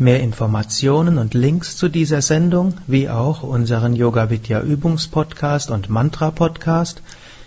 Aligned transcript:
Mehr 0.00 0.20
Informationen 0.20 1.18
und 1.18 1.34
Links 1.34 1.76
zu 1.76 1.90
dieser 1.90 2.22
Sendung, 2.22 2.78
wie 2.86 3.10
auch 3.10 3.42
unseren 3.42 3.94
Yoga 3.94 4.30
Vidya 4.30 4.62
Übungspodcast 4.62 5.70
und 5.70 5.90
Mantra 5.90 6.30
Podcast 6.30 7.02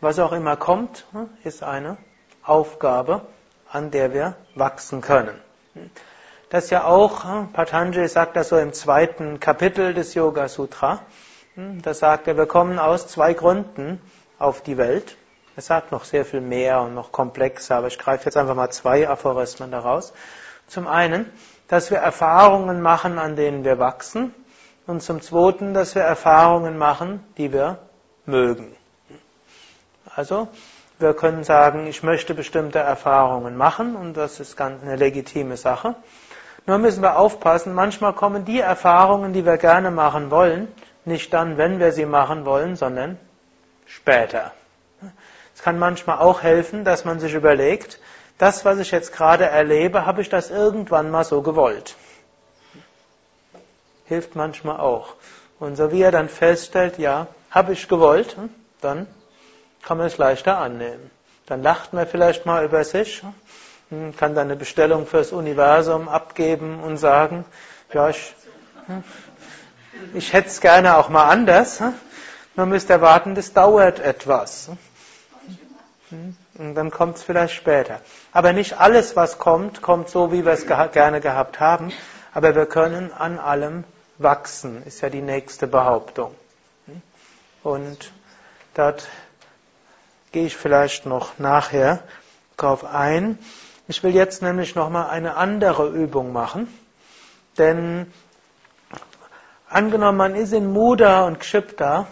Was 0.00 0.18
auch 0.20 0.30
immer 0.30 0.56
kommt, 0.56 1.04
ist 1.42 1.64
eine 1.64 1.96
Aufgabe, 2.44 3.22
an 3.72 3.90
der 3.90 4.14
wir 4.14 4.36
wachsen 4.54 5.00
können. 5.00 5.34
Das 6.48 6.70
ja 6.70 6.84
auch, 6.84 7.24
hm, 7.24 7.52
Patanjali 7.52 8.06
sagt 8.06 8.36
das 8.36 8.50
so 8.50 8.58
im 8.58 8.72
zweiten 8.72 9.40
Kapitel 9.40 9.94
des 9.94 10.14
Yoga 10.14 10.46
Sutra. 10.46 11.00
Hm, 11.56 11.82
da 11.82 11.92
sagt 11.92 12.28
er, 12.28 12.36
wir 12.36 12.46
kommen 12.46 12.78
aus 12.78 13.08
zwei 13.08 13.34
Gründen 13.34 14.00
auf 14.38 14.60
die 14.62 14.76
Welt. 14.76 15.16
Er 15.56 15.62
sagt 15.62 15.90
noch 15.90 16.04
sehr 16.04 16.24
viel 16.24 16.40
mehr 16.40 16.82
und 16.82 16.94
noch 16.94 17.10
komplexer, 17.10 17.76
aber 17.76 17.88
ich 17.88 17.98
greife 17.98 18.26
jetzt 18.26 18.36
einfach 18.36 18.54
mal 18.54 18.70
zwei 18.70 19.08
Aphorismen 19.08 19.72
daraus. 19.72 20.12
Zum 20.68 20.86
einen, 20.86 21.32
dass 21.66 21.90
wir 21.90 21.98
Erfahrungen 21.98 22.80
machen, 22.80 23.18
an 23.18 23.34
denen 23.34 23.64
wir 23.64 23.80
wachsen. 23.80 24.32
Und 24.86 25.02
zum 25.02 25.20
zweiten, 25.22 25.74
dass 25.74 25.96
wir 25.96 26.02
Erfahrungen 26.02 26.78
machen, 26.78 27.24
die 27.38 27.52
wir 27.52 27.78
mögen. 28.24 28.76
Also, 30.14 30.46
wir 31.00 31.12
können 31.14 31.42
sagen, 31.42 31.88
ich 31.88 32.04
möchte 32.04 32.34
bestimmte 32.34 32.78
Erfahrungen 32.78 33.56
machen 33.56 33.96
und 33.96 34.14
das 34.14 34.38
ist 34.38 34.56
ganz 34.56 34.80
eine 34.82 34.94
legitime 34.94 35.56
Sache. 35.56 35.96
Nur 36.66 36.78
müssen 36.78 37.02
wir 37.02 37.18
aufpassen, 37.18 37.74
manchmal 37.74 38.12
kommen 38.12 38.44
die 38.44 38.60
Erfahrungen, 38.60 39.32
die 39.32 39.46
wir 39.46 39.56
gerne 39.56 39.92
machen 39.92 40.32
wollen, 40.32 40.66
nicht 41.04 41.32
dann, 41.32 41.56
wenn 41.56 41.78
wir 41.78 41.92
sie 41.92 42.06
machen 42.06 42.44
wollen, 42.44 42.74
sondern 42.74 43.18
später. 43.86 44.52
Es 45.54 45.62
kann 45.62 45.78
manchmal 45.78 46.18
auch 46.18 46.42
helfen, 46.42 46.84
dass 46.84 47.04
man 47.04 47.20
sich 47.20 47.34
überlegt, 47.34 48.00
das, 48.38 48.64
was 48.64 48.78
ich 48.78 48.90
jetzt 48.90 49.12
gerade 49.12 49.46
erlebe, 49.46 50.04
habe 50.04 50.20
ich 50.20 50.28
das 50.28 50.50
irgendwann 50.50 51.10
mal 51.10 51.24
so 51.24 51.40
gewollt. 51.40 51.94
Hilft 54.06 54.34
manchmal 54.34 54.78
auch. 54.78 55.14
Und 55.58 55.76
so 55.76 55.92
wie 55.92 56.02
er 56.02 56.10
dann 56.10 56.28
feststellt, 56.28 56.98
ja, 56.98 57.28
habe 57.50 57.72
ich 57.72 57.88
gewollt, 57.88 58.36
dann 58.80 59.06
kann 59.82 59.98
man 59.98 60.08
es 60.08 60.18
leichter 60.18 60.58
annehmen. 60.58 61.10
Dann 61.46 61.62
lacht 61.62 61.92
man 61.92 62.06
vielleicht 62.06 62.44
mal 62.44 62.64
über 62.64 62.84
sich 62.84 63.22
kann 63.90 64.34
dann 64.34 64.46
eine 64.46 64.56
Bestellung 64.56 65.06
fürs 65.06 65.32
Universum 65.32 66.08
abgeben 66.08 66.80
und 66.80 66.96
sagen, 66.96 67.44
ja, 67.92 68.08
ich, 68.08 68.34
hm, 68.86 69.04
ich 70.14 70.32
hätte 70.32 70.48
es 70.48 70.60
gerne 70.60 70.96
auch 70.96 71.08
mal 71.08 71.28
anders. 71.28 71.80
Hm. 71.80 71.94
Man 72.56 72.70
müsste 72.70 72.94
erwarten, 72.94 73.34
das 73.34 73.52
dauert 73.52 74.00
etwas. 74.00 74.70
Und 76.10 76.74
dann 76.74 76.90
kommt 76.90 77.16
es 77.16 77.22
vielleicht 77.22 77.54
später. 77.54 78.00
Aber 78.32 78.52
nicht 78.52 78.78
alles, 78.78 79.14
was 79.14 79.38
kommt, 79.38 79.82
kommt 79.82 80.08
so, 80.08 80.32
wie 80.32 80.44
wir 80.44 80.52
es 80.52 80.66
gerne 80.66 81.20
gehabt 81.20 81.60
haben. 81.60 81.92
Aber 82.32 82.54
wir 82.54 82.66
können 82.66 83.12
an 83.12 83.38
allem 83.38 83.84
wachsen, 84.18 84.82
ist 84.86 85.02
ja 85.02 85.10
die 85.10 85.20
nächste 85.20 85.66
Behauptung. 85.66 86.34
Und 87.62 88.12
dort 88.74 89.08
gehe 90.32 90.46
ich 90.46 90.56
vielleicht 90.56 91.04
noch 91.04 91.38
nachher 91.38 92.02
drauf 92.56 92.84
ein. 92.84 93.38
Ich 93.88 94.02
will 94.02 94.14
jetzt 94.14 94.42
nämlich 94.42 94.74
nochmal 94.74 95.10
eine 95.10 95.36
andere 95.36 95.88
Übung 95.88 96.32
machen, 96.32 96.66
denn 97.56 98.12
angenommen 99.68 100.18
man 100.18 100.34
ist 100.34 100.52
in 100.52 100.72
Muda 100.72 101.24
und 101.24 101.38
Kshipta, 101.38 102.08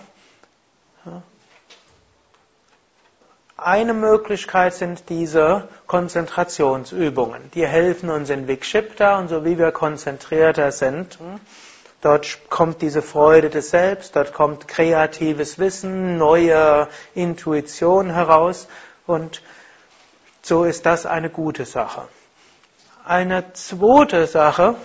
eine 3.57 3.95
Möglichkeit 3.95 4.75
sind 4.75 5.09
diese 5.09 5.69
Konzentrationsübungen. 5.89 7.51
Die 7.55 7.67
helfen 7.67 8.09
uns 8.09 8.31
in 8.31 8.47
Vikshipta 8.47 9.19
und 9.19 9.27
so 9.27 9.45
wie 9.45 9.59
wir 9.59 9.73
konzentrierter 9.73 10.71
sind, 10.71 11.19
dort 12.03 12.39
kommt 12.51 12.83
diese 12.83 13.03
Freude 13.03 13.51
des 13.51 13.71
Selbst, 13.71 14.15
dort 14.15 14.33
kommt 14.33 14.69
kreatives 14.69 15.59
Wissen, 15.59 16.19
neue 16.19 16.87
Intuition 17.17 18.11
heraus 18.11 18.69
und 19.07 19.43
so 20.45 20.65
ist 20.65 20.85
das 20.85 21.07
eine 21.07 21.31
gute 21.31 21.65
Sache. 21.65 22.07
Eine 23.05 23.53
zweite 23.55 24.27
Sache 24.27 24.77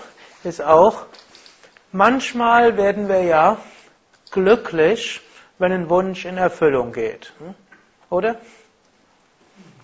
ist 0.44 0.62
auch, 0.62 1.06
manchmal 1.92 2.78
werden 2.78 3.10
wir 3.10 3.24
ja 3.24 3.58
glücklich, 4.32 5.22
wenn 5.58 5.74
ein 5.74 5.90
Wunsch 5.90 6.26
in 6.26 6.38
Erfüllung 6.38 6.94
geht. 6.94 7.34
Hm? 7.40 7.56
Oder? 8.10 8.36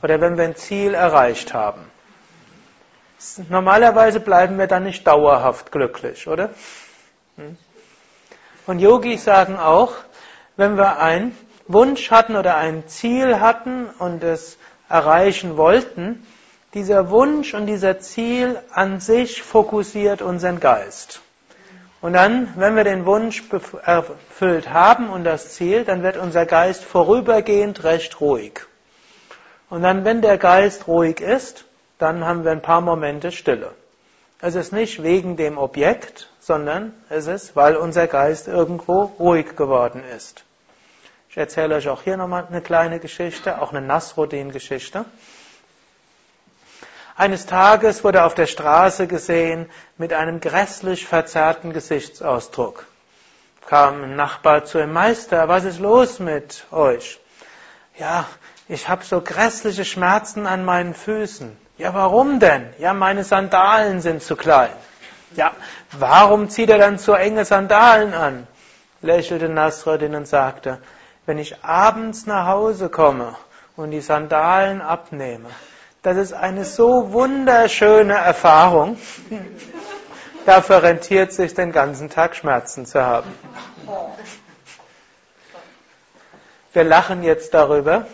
Oder 0.01 0.21
wenn 0.21 0.37
wir 0.37 0.45
ein 0.45 0.55
Ziel 0.55 0.93
erreicht 0.93 1.53
haben. 1.53 1.81
Normalerweise 3.49 4.19
bleiben 4.19 4.57
wir 4.57 4.67
dann 4.67 4.83
nicht 4.83 5.05
dauerhaft 5.05 5.71
glücklich, 5.71 6.27
oder? 6.27 6.51
Hm? 7.35 7.57
Und 8.65 8.79
Yogis 8.79 9.25
sagen 9.25 9.57
auch, 9.57 9.93
wenn 10.55 10.77
wir 10.77 10.99
einen 10.99 11.37
Wunsch 11.67 12.11
hatten 12.11 12.35
oder 12.35 12.55
ein 12.55 12.87
Ziel 12.87 13.39
hatten 13.41 13.89
und 13.99 14.23
es 14.23 14.57
erreichen 14.89 15.57
wollten, 15.57 16.25
dieser 16.73 17.09
Wunsch 17.09 17.53
und 17.53 17.67
dieser 17.67 17.99
Ziel 17.99 18.59
an 18.71 18.99
sich 18.99 19.41
fokussiert 19.41 20.21
unseren 20.21 20.59
Geist. 20.59 21.21
Und 22.01 22.13
dann, 22.13 22.53
wenn 22.57 22.75
wir 22.75 22.83
den 22.83 23.05
Wunsch 23.05 23.43
erfüllt 23.83 24.71
haben 24.71 25.09
und 25.09 25.23
das 25.23 25.53
Ziel, 25.53 25.85
dann 25.85 26.03
wird 26.03 26.17
unser 26.17 26.45
Geist 26.45 26.83
vorübergehend 26.83 27.83
recht 27.83 28.19
ruhig. 28.21 28.61
Und 29.69 29.81
dann, 29.81 30.05
wenn 30.05 30.21
der 30.21 30.37
Geist 30.37 30.87
ruhig 30.87 31.19
ist, 31.19 31.65
dann 31.97 32.25
haben 32.25 32.43
wir 32.43 32.51
ein 32.51 32.61
paar 32.61 32.81
Momente 32.81 33.31
Stille. 33.31 33.71
Es 34.39 34.55
ist 34.55 34.73
nicht 34.73 35.01
wegen 35.01 35.37
dem 35.37 35.57
Objekt, 35.57 36.29
sondern 36.39 36.93
es 37.09 37.25
ist, 37.25 37.55
weil 37.55 37.75
unser 37.75 38.05
Geist 38.05 38.47
irgendwo 38.47 39.11
ruhig 39.17 39.55
geworden 39.55 40.03
ist. 40.15 40.43
Ich 41.35 41.39
erzähle 41.39 41.75
euch 41.75 41.89
auch 41.89 42.01
hier 42.01 42.15
nochmal 42.15 42.45
eine 42.49 42.61
kleine 42.61 43.01
Geschichte, 43.01 43.61
auch 43.61 43.73
eine 43.73 43.85
Nasruddin-Geschichte. 43.85 45.03
Eines 47.17 47.45
Tages 47.45 48.05
wurde 48.05 48.19
er 48.19 48.25
auf 48.25 48.35
der 48.35 48.45
Straße 48.45 49.05
gesehen 49.05 49.69
mit 49.97 50.13
einem 50.13 50.39
grässlich 50.39 51.05
verzerrten 51.05 51.73
Gesichtsausdruck. 51.73 52.85
Kam 53.67 54.01
ein 54.01 54.15
Nachbar 54.15 54.63
zu 54.63 54.79
ihm, 54.81 54.93
Meister, 54.93 55.49
was 55.49 55.65
ist 55.65 55.79
los 55.79 56.19
mit 56.19 56.63
euch? 56.71 57.19
Ja, 57.99 58.25
ich 58.69 58.87
habe 58.87 59.03
so 59.03 59.19
grässliche 59.19 59.83
Schmerzen 59.83 60.47
an 60.47 60.63
meinen 60.63 60.93
Füßen. 60.93 61.57
Ja, 61.77 61.93
warum 61.93 62.39
denn? 62.39 62.73
Ja, 62.79 62.93
meine 62.93 63.25
Sandalen 63.25 63.99
sind 63.99 64.23
zu 64.23 64.37
klein. 64.37 64.71
Ja, 65.35 65.51
warum 65.91 66.47
zieht 66.47 66.69
er 66.69 66.77
dann 66.77 66.97
so 66.97 67.13
enge 67.13 67.43
Sandalen 67.43 68.13
an? 68.13 68.47
lächelte 69.01 69.49
Nasruddin 69.49 70.15
und 70.15 70.29
sagte, 70.29 70.79
wenn 71.25 71.37
ich 71.37 71.63
abends 71.63 72.25
nach 72.25 72.47
Hause 72.47 72.89
komme 72.89 73.35
und 73.75 73.91
die 73.91 74.01
Sandalen 74.01 74.81
abnehme, 74.81 75.49
das 76.03 76.17
ist 76.17 76.33
eine 76.33 76.65
so 76.65 77.13
wunderschöne 77.13 78.13
Erfahrung. 78.13 78.97
Dafür 80.45 80.83
rentiert 80.83 81.33
sich 81.33 81.55
den 81.55 81.71
ganzen 81.71 82.11
Tag 82.11 82.35
Schmerzen 82.35 82.85
zu 82.85 83.03
haben. 83.03 83.31
Wir 86.73 86.83
lachen 86.83 87.23
jetzt 87.23 87.55
darüber, 87.55 88.05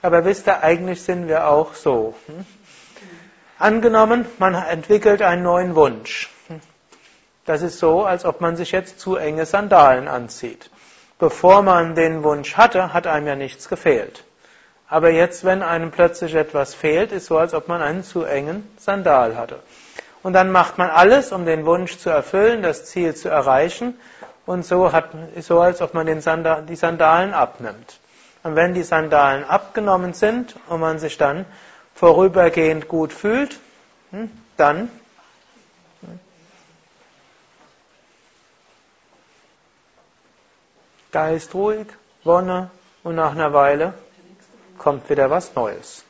aber 0.00 0.24
wisst 0.24 0.46
ihr, 0.46 0.62
eigentlich 0.62 1.02
sind 1.02 1.26
wir 1.26 1.48
auch 1.48 1.74
so. 1.74 2.14
Angenommen, 3.58 4.26
man 4.38 4.54
entwickelt 4.54 5.22
einen 5.22 5.42
neuen 5.42 5.74
Wunsch. 5.74 6.30
Das 7.46 7.62
ist 7.62 7.80
so, 7.80 8.04
als 8.04 8.24
ob 8.24 8.40
man 8.40 8.54
sich 8.54 8.70
jetzt 8.70 9.00
zu 9.00 9.16
enge 9.16 9.44
Sandalen 9.44 10.06
anzieht 10.06 10.70
bevor 11.18 11.62
man 11.62 11.94
den 11.94 12.22
Wunsch 12.22 12.56
hatte, 12.56 12.92
hat 12.92 13.06
einem 13.06 13.26
ja 13.26 13.36
nichts 13.36 13.68
gefehlt. 13.68 14.24
Aber 14.88 15.10
jetzt, 15.10 15.44
wenn 15.44 15.62
einem 15.62 15.90
plötzlich 15.90 16.34
etwas 16.34 16.74
fehlt, 16.74 17.12
ist 17.12 17.26
so, 17.26 17.38
als 17.38 17.54
ob 17.54 17.68
man 17.68 17.82
einen 17.82 18.04
zu 18.04 18.24
engen 18.24 18.68
Sandal 18.78 19.36
hatte. 19.36 19.58
Und 20.22 20.32
dann 20.32 20.52
macht 20.52 20.78
man 20.78 20.90
alles, 20.90 21.32
um 21.32 21.44
den 21.46 21.66
Wunsch 21.66 21.98
zu 21.98 22.10
erfüllen, 22.10 22.62
das 22.62 22.86
Ziel 22.86 23.14
zu 23.14 23.28
erreichen. 23.28 23.94
und 24.46 24.64
so 24.64 24.92
hat, 24.92 25.10
ist 25.34 25.48
so, 25.48 25.60
als 25.60 25.80
ob 25.80 25.94
man 25.94 26.06
den 26.06 26.20
Sanda, 26.20 26.60
die 26.60 26.76
Sandalen 26.76 27.32
abnimmt. 27.32 27.98
Und 28.42 28.56
wenn 28.56 28.74
die 28.74 28.82
Sandalen 28.82 29.44
abgenommen 29.44 30.12
sind 30.12 30.54
und 30.68 30.80
man 30.80 30.98
sich 30.98 31.16
dann 31.16 31.46
vorübergehend 31.94 32.88
gut 32.88 33.12
fühlt, 33.12 33.58
hm, 34.10 34.30
Geist 41.14 41.54
ruhig, 41.54 41.86
Wonne 42.24 42.72
und 43.04 43.14
nach 43.14 43.30
einer 43.30 43.52
Weile 43.52 43.94
kommt 44.78 45.08
wieder 45.08 45.30
was 45.30 45.54
Neues. 45.54 46.04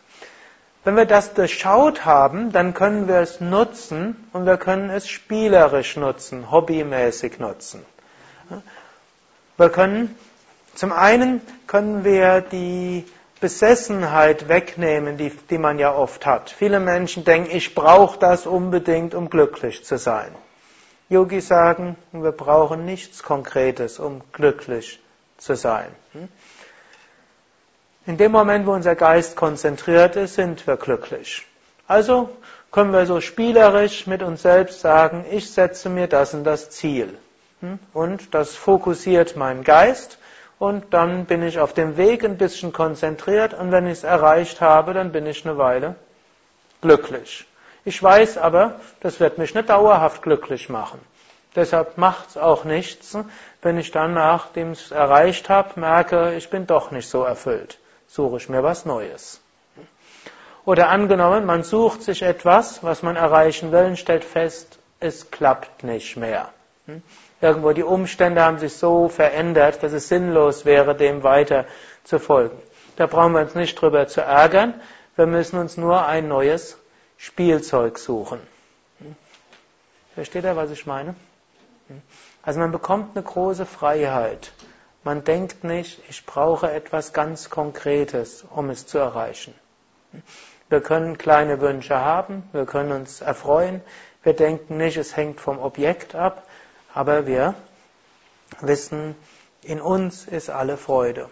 Wenn 0.82 0.96
wir 0.96 1.04
das 1.04 1.34
durchschaut 1.34 2.06
haben, 2.06 2.52
dann 2.52 2.72
können 2.72 3.06
wir 3.06 3.16
es 3.16 3.38
nutzen 3.38 4.16
und 4.32 4.46
wir 4.46 4.56
können 4.56 4.88
es 4.88 5.06
spielerisch 5.06 5.98
nutzen, 5.98 6.50
hobbymäßig 6.50 7.38
nutzen. 7.38 7.84
Wir 9.58 9.68
können, 9.68 10.16
zum 10.74 10.90
einen 10.90 11.42
können 11.66 12.02
wir 12.04 12.40
die 12.40 13.04
Besessenheit 13.40 14.48
wegnehmen, 14.48 15.18
die, 15.18 15.28
die 15.50 15.58
man 15.58 15.78
ja 15.78 15.94
oft 15.94 16.24
hat. 16.24 16.48
Viele 16.48 16.80
Menschen 16.80 17.24
denken, 17.24 17.54
ich 17.54 17.74
brauche 17.74 18.18
das 18.18 18.46
unbedingt, 18.46 19.14
um 19.14 19.28
glücklich 19.28 19.84
zu 19.84 19.98
sein. 19.98 20.34
Yogis 21.08 21.48
sagen, 21.48 21.96
wir 22.12 22.32
brauchen 22.32 22.84
nichts 22.84 23.22
Konkretes, 23.22 23.98
um 23.98 24.22
glücklich 24.32 25.00
zu 25.38 25.54
sein. 25.54 25.88
In 28.06 28.16
dem 28.16 28.32
Moment, 28.32 28.66
wo 28.66 28.72
unser 28.72 28.94
Geist 28.94 29.36
konzentriert 29.36 30.16
ist, 30.16 30.34
sind 30.34 30.66
wir 30.66 30.76
glücklich. 30.76 31.46
Also 31.86 32.30
können 32.70 32.92
wir 32.92 33.06
so 33.06 33.20
spielerisch 33.20 34.06
mit 34.06 34.22
uns 34.22 34.42
selbst 34.42 34.80
sagen, 34.80 35.24
ich 35.30 35.50
setze 35.50 35.88
mir 35.88 36.06
das 36.06 36.34
und 36.34 36.44
das 36.44 36.70
Ziel. 36.70 37.16
Und 37.92 38.34
das 38.34 38.54
fokussiert 38.54 39.36
meinen 39.36 39.64
Geist 39.64 40.18
und 40.58 40.92
dann 40.92 41.24
bin 41.24 41.42
ich 41.42 41.58
auf 41.58 41.72
dem 41.72 41.96
Weg 41.96 42.24
ein 42.24 42.36
bisschen 42.36 42.72
konzentriert 42.72 43.54
und 43.54 43.72
wenn 43.72 43.86
ich 43.86 43.98
es 43.98 44.04
erreicht 44.04 44.60
habe, 44.60 44.92
dann 44.92 45.12
bin 45.12 45.26
ich 45.26 45.46
eine 45.46 45.56
Weile 45.56 45.94
glücklich. 46.82 47.46
Ich 47.84 48.02
weiß 48.02 48.38
aber, 48.38 48.80
das 49.00 49.20
wird 49.20 49.38
mich 49.38 49.54
nicht 49.54 49.68
dauerhaft 49.68 50.22
glücklich 50.22 50.68
machen. 50.68 51.00
Deshalb 51.54 51.98
macht 51.98 52.30
es 52.30 52.36
auch 52.36 52.64
nichts, 52.64 53.16
wenn 53.62 53.78
ich 53.78 53.90
dann, 53.90 54.14
nachdem 54.14 54.72
ich 54.72 54.86
es 54.86 54.90
erreicht 54.90 55.48
habe, 55.48 55.78
merke, 55.78 56.34
ich 56.34 56.50
bin 56.50 56.66
doch 56.66 56.90
nicht 56.90 57.08
so 57.08 57.22
erfüllt 57.22 57.78
suche 58.14 58.36
ich 58.36 58.48
mir 58.48 58.62
was 58.62 58.84
Neues. 58.84 59.40
Oder 60.64 60.88
angenommen, 60.88 61.44
man 61.44 61.64
sucht 61.64 62.02
sich 62.02 62.22
etwas, 62.22 62.82
was 62.82 63.02
man 63.02 63.16
erreichen 63.16 63.72
will, 63.72 63.86
und 63.86 63.98
stellt 63.98 64.24
fest, 64.24 64.78
es 65.00 65.30
klappt 65.32 65.82
nicht 65.82 66.16
mehr. 66.16 66.50
Irgendwo 67.40 67.72
die 67.72 67.82
Umstände 67.82 68.42
haben 68.42 68.58
sich 68.58 68.74
so 68.76 69.08
verändert, 69.08 69.82
dass 69.82 69.92
es 69.92 70.08
sinnlos 70.08 70.64
wäre, 70.64 70.94
dem 70.94 71.22
weiter 71.24 71.66
zu 72.04 72.18
folgen. 72.18 72.56
Da 72.96 73.06
brauchen 73.06 73.32
wir 73.32 73.40
uns 73.40 73.56
nicht 73.56 73.74
drüber 73.74 74.06
zu 74.06 74.20
ärgern. 74.20 74.74
Wir 75.16 75.26
müssen 75.26 75.58
uns 75.58 75.76
nur 75.76 76.06
ein 76.06 76.28
neues 76.28 76.78
Spielzeug 77.16 77.98
suchen. 77.98 78.40
Versteht 80.14 80.44
ihr, 80.44 80.56
was 80.56 80.70
ich 80.70 80.86
meine? 80.86 81.14
Also 82.42 82.60
man 82.60 82.72
bekommt 82.72 83.16
eine 83.16 83.24
große 83.24 83.66
Freiheit. 83.66 84.52
Man 85.02 85.24
denkt 85.24 85.64
nicht, 85.64 86.00
ich 86.08 86.24
brauche 86.24 86.70
etwas 86.70 87.12
ganz 87.12 87.50
Konkretes, 87.50 88.44
um 88.48 88.70
es 88.70 88.86
zu 88.86 88.98
erreichen. 88.98 89.54
Wir 90.68 90.80
können 90.80 91.18
kleine 91.18 91.60
Wünsche 91.60 91.96
haben, 91.96 92.48
wir 92.52 92.64
können 92.64 92.92
uns 92.92 93.20
erfreuen, 93.20 93.82
wir 94.22 94.32
denken 94.32 94.78
nicht, 94.78 94.96
es 94.96 95.16
hängt 95.16 95.40
vom 95.40 95.58
Objekt 95.58 96.14
ab, 96.14 96.46
aber 96.94 97.26
wir 97.26 97.54
wissen, 98.60 99.14
in 99.62 99.80
uns 99.80 100.24
ist 100.24 100.48
alle 100.48 100.76
Freude. 100.76 101.28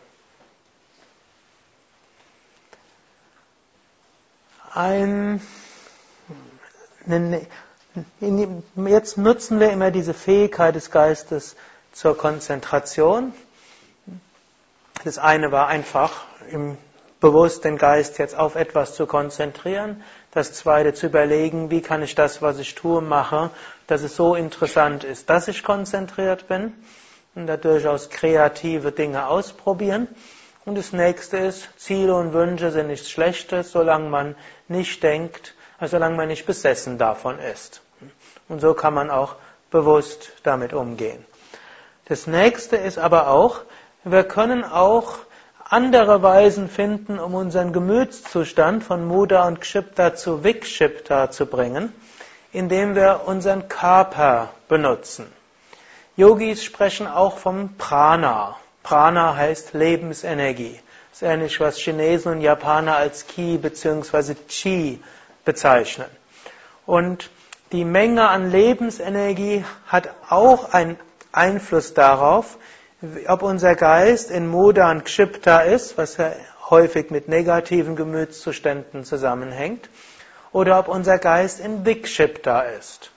Ein, 4.75 5.41
jetzt 8.87 9.19
nutzen 9.19 9.61
wir 9.61 9.71
immer 9.71 9.91
diese 9.91 10.15
Fähigkeit 10.15 10.75
des 10.75 10.91
Geistes 10.91 11.57
zur 11.93 12.17
Konzentration. 12.17 13.33
Das 15.05 15.19
eine 15.19 15.53
war 15.53 15.69
einfach, 15.69 16.25
im 16.51 16.77
bewusst 17.23 17.65
den 17.65 17.79
Geist 17.79 18.19
jetzt 18.19 18.37
auf 18.37 18.57
etwas 18.57 18.95
zu 18.95 19.07
konzentrieren. 19.07 20.03
Das 20.33 20.53
zweite 20.53 20.93
zu 20.93 21.07
überlegen, 21.07 21.71
wie 21.71 21.81
kann 21.81 22.03
ich 22.03 22.15
das, 22.15 22.43
was 22.43 22.59
ich 22.59 22.75
tue, 22.75 23.01
machen, 23.01 23.49
dass 23.87 24.03
es 24.03 24.17
so 24.17 24.35
interessant 24.35 25.05
ist, 25.05 25.31
dass 25.31 25.49
ich 25.49 25.63
konzentriert 25.63 26.49
bin 26.49 26.75
und 27.35 27.47
da 27.47 27.57
durchaus 27.57 28.11
kreative 28.11 28.93
Dinge 28.93 29.29
ausprobieren. 29.29 30.09
Und 30.65 30.77
das 30.77 30.93
nächste 30.93 31.39
ist, 31.39 31.69
Ziele 31.79 32.15
und 32.15 32.33
Wünsche 32.33 32.73
sind 32.73 32.89
nichts 32.89 33.09
Schlechtes, 33.09 33.71
solange 33.71 34.09
man 34.09 34.35
nicht 34.69 35.03
denkt, 35.03 35.55
solange 35.89 36.17
man 36.17 36.29
nicht 36.29 36.47
besessen 36.47 36.99
davon 36.99 37.39
ist. 37.39 37.83
Und 38.49 38.61
so 38.61 38.75
kann 38.75 38.95
man 38.95 39.11
auch 39.11 39.37
bewusst 39.71 40.33
damit 40.43 40.73
umgehen. 40.73 41.25
Das 42.07 42.27
nächste 42.27 42.77
ist 42.77 42.99
aber 42.99 43.29
auch, 43.29 43.61
wir 44.05 44.25
können 44.25 44.65
auch 44.65 45.19
andere 45.73 46.23
Weisen 46.23 46.69
finden, 46.69 47.19
um 47.19 47.35
unseren 47.35 47.73
Gemütszustand 47.73 48.85
von 48.85 49.07
Muda 49.07 49.47
und 49.47 49.61
Kshipta 49.61 50.15
zu 50.15 50.45
Vikshipta 50.45 51.31
zu 51.31 51.47
bringen, 51.47 51.93
indem 52.53 52.95
wir 52.95 53.23
unseren 53.25 53.69
Körper 53.69 54.51
benutzen. 54.69 55.33
Yogis 56.17 56.63
sprechen 56.63 57.07
auch 57.07 57.39
vom 57.39 57.77
Prana. 57.79 58.57
Prana 58.83 59.35
heißt 59.35 59.73
Lebensenergie. 59.73 60.79
Das 61.11 61.23
ist 61.23 61.29
ähnlich, 61.29 61.61
was 61.61 61.79
Chinesen 61.79 62.33
und 62.33 62.41
Japaner 62.43 62.97
als 62.97 63.27
Ki 63.27 63.57
bzw. 63.57 64.35
Chi 64.49 65.03
bezeichnen. 65.45 66.09
Und 66.87 67.31
die 67.73 67.85
Menge 67.85 68.29
an 68.29 68.51
Lebensenergie 68.51 69.65
hat 69.87 70.11
auch 70.29 70.73
einen 70.73 70.99
Einfluss 71.33 71.95
darauf, 71.95 72.59
ob 73.27 73.43
unser 73.43 73.75
Geist 73.75 74.31
in 74.31 74.47
Moda 74.47 74.91
und 74.91 75.05
Kshipta 75.05 75.61
ist, 75.61 75.99
was 75.99 76.19
ja 76.19 76.33
häufig 76.71 77.11
mit 77.11 77.29
negativen 77.29 77.97
Gemütszuständen 77.97 79.05
zusammenhängt, 79.05 79.89
oder 80.53 80.79
ob 80.79 80.89
unser 80.89 81.19
Geist 81.19 81.61
in 81.61 81.85
Vikshipta 81.85 82.61
ist. 82.61 83.11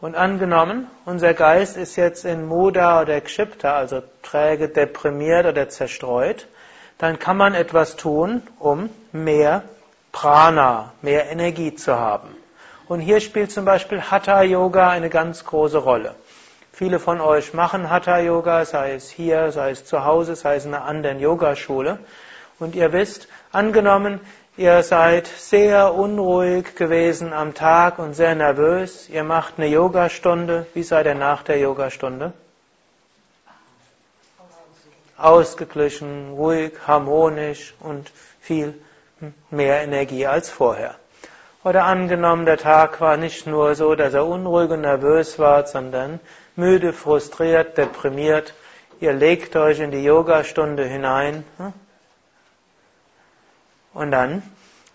Und 0.00 0.14
angenommen, 0.14 0.88
unser 1.04 1.32
Geist 1.32 1.76
ist 1.76 1.96
jetzt 1.96 2.24
in 2.24 2.46
Moda 2.46 3.00
oder 3.00 3.20
Kshipta, 3.20 3.74
also 3.74 4.02
träge, 4.22 4.68
deprimiert 4.68 5.46
oder 5.46 5.68
zerstreut, 5.68 6.46
dann 6.98 7.18
kann 7.18 7.36
man 7.36 7.54
etwas 7.54 7.96
tun, 7.96 8.42
um 8.58 8.90
mehr 9.12 9.62
Prana, 10.12 10.92
mehr 11.00 11.30
Energie 11.30 11.74
zu 11.74 11.98
haben. 11.98 12.36
Und 12.86 13.00
hier 13.00 13.20
spielt 13.20 13.50
zum 13.50 13.64
Beispiel 13.64 14.02
Hatha 14.02 14.42
Yoga 14.42 14.90
eine 14.90 15.08
ganz 15.08 15.44
große 15.44 15.78
Rolle. 15.78 16.14
Viele 16.72 16.98
von 16.98 17.20
euch 17.20 17.54
machen 17.54 17.88
Hatha 17.90 18.18
Yoga, 18.18 18.64
sei 18.64 18.92
es 18.94 19.10
hier, 19.10 19.50
sei 19.52 19.70
es 19.70 19.84
zu 19.84 20.04
Hause, 20.04 20.36
sei 20.36 20.56
es 20.56 20.66
in 20.66 20.74
einer 20.74 20.84
anderen 20.84 21.18
Yogaschule. 21.18 21.98
Und 22.58 22.74
ihr 22.74 22.92
wisst, 22.92 23.28
angenommen, 23.50 24.20
ihr 24.56 24.82
seid 24.82 25.26
sehr 25.26 25.94
unruhig 25.94 26.76
gewesen 26.76 27.32
am 27.32 27.54
Tag 27.54 27.98
und 27.98 28.14
sehr 28.14 28.34
nervös, 28.34 29.08
ihr 29.08 29.24
macht 29.24 29.54
eine 29.56 29.68
Yogastunde. 29.68 30.66
Wie 30.74 30.82
seid 30.82 31.06
ihr 31.06 31.14
nach 31.14 31.42
der 31.42 31.58
Yogastunde? 31.58 32.32
Ausgeglichen, 35.16 36.32
ruhig, 36.32 36.72
harmonisch 36.86 37.74
und 37.80 38.10
viel 38.40 38.74
mehr 39.50 39.82
Energie 39.82 40.26
als 40.26 40.50
vorher. 40.50 40.96
Oder 41.64 41.84
angenommen, 41.84 42.44
der 42.44 42.58
Tag 42.58 43.00
war 43.00 43.16
nicht 43.16 43.46
nur 43.46 43.74
so, 43.76 43.94
dass 43.94 44.14
er 44.14 44.26
unruhig 44.26 44.70
und 44.70 44.80
nervös 44.80 45.38
war, 45.38 45.64
sondern 45.66 46.18
müde, 46.56 46.92
frustriert, 46.92 47.78
deprimiert. 47.78 48.54
Ihr 49.00 49.12
legt 49.12 49.54
euch 49.54 49.78
in 49.78 49.92
die 49.92 50.02
Yogastunde 50.02 50.84
hinein. 50.84 51.44
Hm? 51.58 51.72
Und 53.94 54.10
dann, 54.10 54.42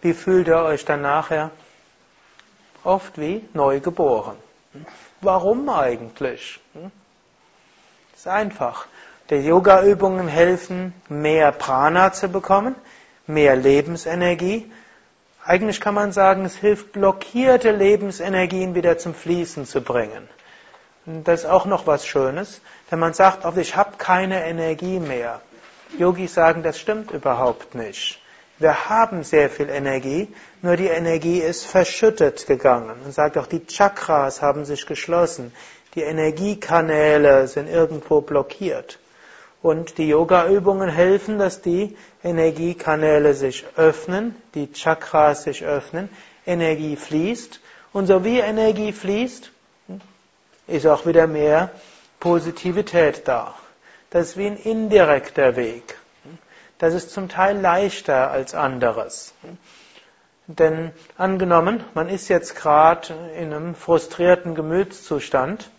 wie 0.02 0.14
fühlt 0.14 0.48
ihr 0.48 0.58
euch 0.58 0.84
dann 0.84 1.02
nachher? 1.02 1.52
Oft 2.84 3.18
wie 3.18 3.48
neu 3.54 3.80
geboren. 3.80 4.36
Hm? 4.74 4.86
Warum 5.22 5.70
eigentlich? 5.70 6.60
Das 6.74 6.84
hm? 6.84 6.92
ist 8.14 8.28
einfach. 8.28 8.88
Die 9.30 9.36
Yoga-Übungen 9.36 10.28
helfen, 10.28 10.94
mehr 11.10 11.52
Prana 11.52 12.14
zu 12.14 12.30
bekommen, 12.30 12.76
mehr 13.28 13.56
Lebensenergie, 13.56 14.72
eigentlich 15.46 15.80
kann 15.80 15.94
man 15.94 16.12
sagen, 16.12 16.44
es 16.44 16.58
hilft, 16.58 16.92
blockierte 16.92 17.72
Lebensenergien 17.72 18.76
wieder 18.76 18.98
zum 18.98 19.14
Fließen 19.14 19.66
zu 19.66 19.82
bringen. 19.82 20.28
Und 21.06 21.26
das 21.26 21.42
ist 21.42 21.50
auch 21.50 21.66
noch 21.66 21.88
was 21.88 22.06
Schönes, 22.06 22.60
wenn 22.90 23.00
man 23.00 23.14
sagt, 23.14 23.46
oh, 23.46 23.54
ich 23.56 23.78
habe 23.78 23.98
keine 23.98 24.46
Energie 24.46 25.00
mehr. 25.00 25.40
Yogis 25.98 26.34
sagen, 26.34 26.64
das 26.64 26.78
stimmt 26.78 27.12
überhaupt 27.12 27.76
nicht. 27.76 28.22
Wir 28.60 28.90
haben 28.90 29.24
sehr 29.24 29.50
viel 29.50 29.70
Energie, 29.70 30.28
nur 30.62 30.76
die 30.76 30.88
Energie 30.88 31.40
ist 31.40 31.66
verschüttet 31.66 32.46
gegangen. 32.48 32.98
Man 33.04 33.12
sagt 33.12 33.38
auch, 33.38 33.48
die 33.48 33.66
Chakras 33.66 34.42
haben 34.42 34.66
sich 34.66 34.86
geschlossen. 34.86 35.54
die 35.96 36.02
Energiekanäle 36.02 37.48
sind 37.48 37.68
irgendwo 37.68 38.22
blockiert. 38.22 39.00
Und 39.62 39.98
die 39.98 40.08
Yoga-Übungen 40.10 40.90
helfen, 40.90 41.40
dass 41.40 41.62
die 41.62 41.98
Energiekanäle 42.24 43.34
sich 43.34 43.66
öffnen, 43.76 44.36
die 44.54 44.72
Chakras 44.72 45.44
sich 45.44 45.64
öffnen, 45.64 46.10
Energie 46.46 46.96
fließt. 46.96 47.60
Und 47.92 48.08
so 48.08 48.24
wie 48.24 48.40
Energie 48.40 48.94
fließt, 48.94 49.52
ist 50.68 50.86
auch 50.86 51.06
wieder 51.06 51.28
mehr 51.28 51.72
Positivität 52.20 53.28
da. 53.28 53.56
Das 54.10 54.30
ist 54.30 54.38
wie 54.38 54.48
ein 54.48 54.58
indirekter 54.58 55.56
Weg. 55.56 55.98
Das 56.78 56.94
ist 56.94 57.12
zum 57.12 57.28
Teil 57.28 57.60
leichter 57.60 58.30
als 58.30 58.54
anderes. 58.54 59.34
Denn 60.46 60.92
angenommen, 61.18 61.84
man 61.94 62.08
ist 62.08 62.30
jetzt 62.30 62.56
gerade 62.56 63.14
in 63.38 63.54
einem 63.54 63.76
frustrierten 63.76 64.56
Gemütszustand 64.56 65.70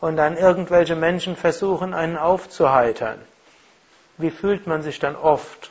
und 0.00 0.16
dann 0.16 0.36
irgendwelche 0.36 0.96
Menschen 0.96 1.36
versuchen, 1.36 1.94
einen 1.94 2.16
aufzuheitern. 2.16 3.20
Wie 4.16 4.30
fühlt 4.30 4.66
man 4.66 4.82
sich 4.82 4.98
dann 4.98 5.16
oft, 5.16 5.70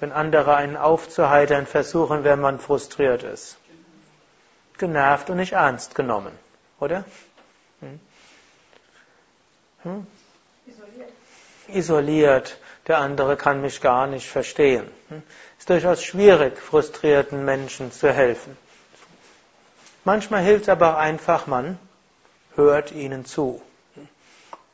wenn 0.00 0.12
andere 0.12 0.54
einen 0.56 0.76
aufzuheitern 0.76 1.66
versuchen, 1.66 2.24
wenn 2.24 2.40
man 2.40 2.58
frustriert 2.58 3.22
ist? 3.22 3.56
Genervt 4.78 5.30
und 5.30 5.36
nicht 5.36 5.52
ernst 5.52 5.94
genommen, 5.94 6.32
oder? 6.78 7.04
Hm? 7.80 8.00
Hm? 9.82 10.06
Isoliert. 10.66 11.12
Isoliert. 11.68 12.58
Der 12.86 12.98
andere 12.98 13.36
kann 13.36 13.60
mich 13.60 13.80
gar 13.80 14.06
nicht 14.06 14.28
verstehen. 14.28 14.88
Hm? 15.08 15.22
ist 15.58 15.68
durchaus 15.68 16.02
schwierig, 16.02 16.58
frustrierten 16.58 17.44
Menschen 17.44 17.92
zu 17.92 18.12
helfen. 18.12 18.56
Manchmal 20.04 20.42
hilft 20.42 20.62
es 20.62 20.68
aber 20.68 20.96
einfach, 20.98 21.46
man 21.46 21.78
hört 22.58 22.92
ihnen 22.92 23.24
zu 23.24 23.62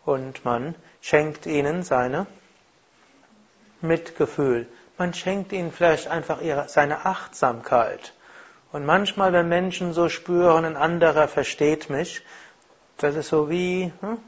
und 0.04 0.44
man 0.44 0.74
schenkt 1.00 1.46
ihnen 1.46 1.82
seine 1.82 2.26
Mitgefühl. 3.80 4.66
Man 4.96 5.12
schenkt 5.12 5.52
ihnen 5.52 5.70
vielleicht 5.70 6.08
einfach 6.08 6.40
ihre, 6.40 6.68
seine 6.68 7.04
Achtsamkeit. 7.04 8.14
Und 8.72 8.86
manchmal, 8.86 9.32
wenn 9.32 9.48
Menschen 9.48 9.92
so 9.92 10.08
spüren, 10.08 10.64
ein 10.64 10.76
anderer 10.76 11.28
versteht 11.28 11.90
mich, 11.90 12.22
das 12.96 13.16
ist 13.16 13.28
so 13.28 13.50
wie 13.50 13.92
hm, 14.00 14.18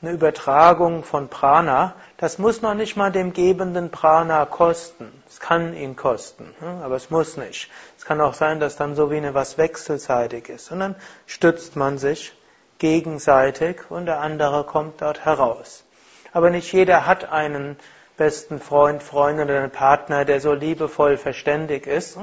eine 0.00 0.12
Übertragung 0.12 1.04
von 1.04 1.28
Prana, 1.28 1.94
das 2.16 2.38
muss 2.38 2.62
noch 2.62 2.74
nicht 2.74 2.96
mal 2.96 3.12
dem 3.12 3.32
gebenden 3.32 3.90
Prana 3.90 4.46
kosten. 4.46 5.12
Es 5.28 5.40
kann 5.40 5.74
ihn 5.74 5.94
kosten, 5.94 6.54
hm, 6.58 6.82
aber 6.82 6.96
es 6.96 7.10
muss 7.10 7.36
nicht. 7.36 7.70
Es 7.98 8.04
kann 8.04 8.20
auch 8.20 8.34
sein, 8.34 8.60
dass 8.60 8.76
dann 8.76 8.94
so 8.94 9.10
wie 9.10 9.18
eine 9.18 9.34
was 9.34 9.58
wechselseitig 9.58 10.48
ist. 10.48 10.72
Und 10.72 10.80
dann 10.80 10.94
stützt 11.26 11.76
man 11.76 11.98
sich 11.98 12.32
gegenseitig 12.78 13.90
und 13.90 14.06
der 14.06 14.20
andere 14.20 14.64
kommt 14.64 15.00
dort 15.00 15.24
heraus. 15.24 15.84
Aber 16.32 16.50
nicht 16.50 16.72
jeder 16.72 17.06
hat 17.06 17.30
einen 17.30 17.76
besten 18.16 18.60
Freund, 18.60 19.02
Freundin 19.02 19.46
oder 19.48 19.58
einen 19.58 19.70
Partner, 19.70 20.24
der 20.24 20.40
so 20.40 20.52
liebevoll 20.52 21.16
verständig 21.16 21.86
ist 21.86 22.18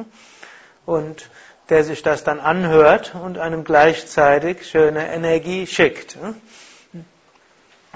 und 0.86 1.30
der 1.70 1.84
sich 1.84 2.02
das 2.04 2.24
dann 2.24 2.40
anhört 2.40 3.16
und 3.16 3.38
einem 3.38 3.64
gleichzeitig 3.64 4.68
schöne 4.70 5.14
Energie 5.14 5.68
schickt. 5.68 6.18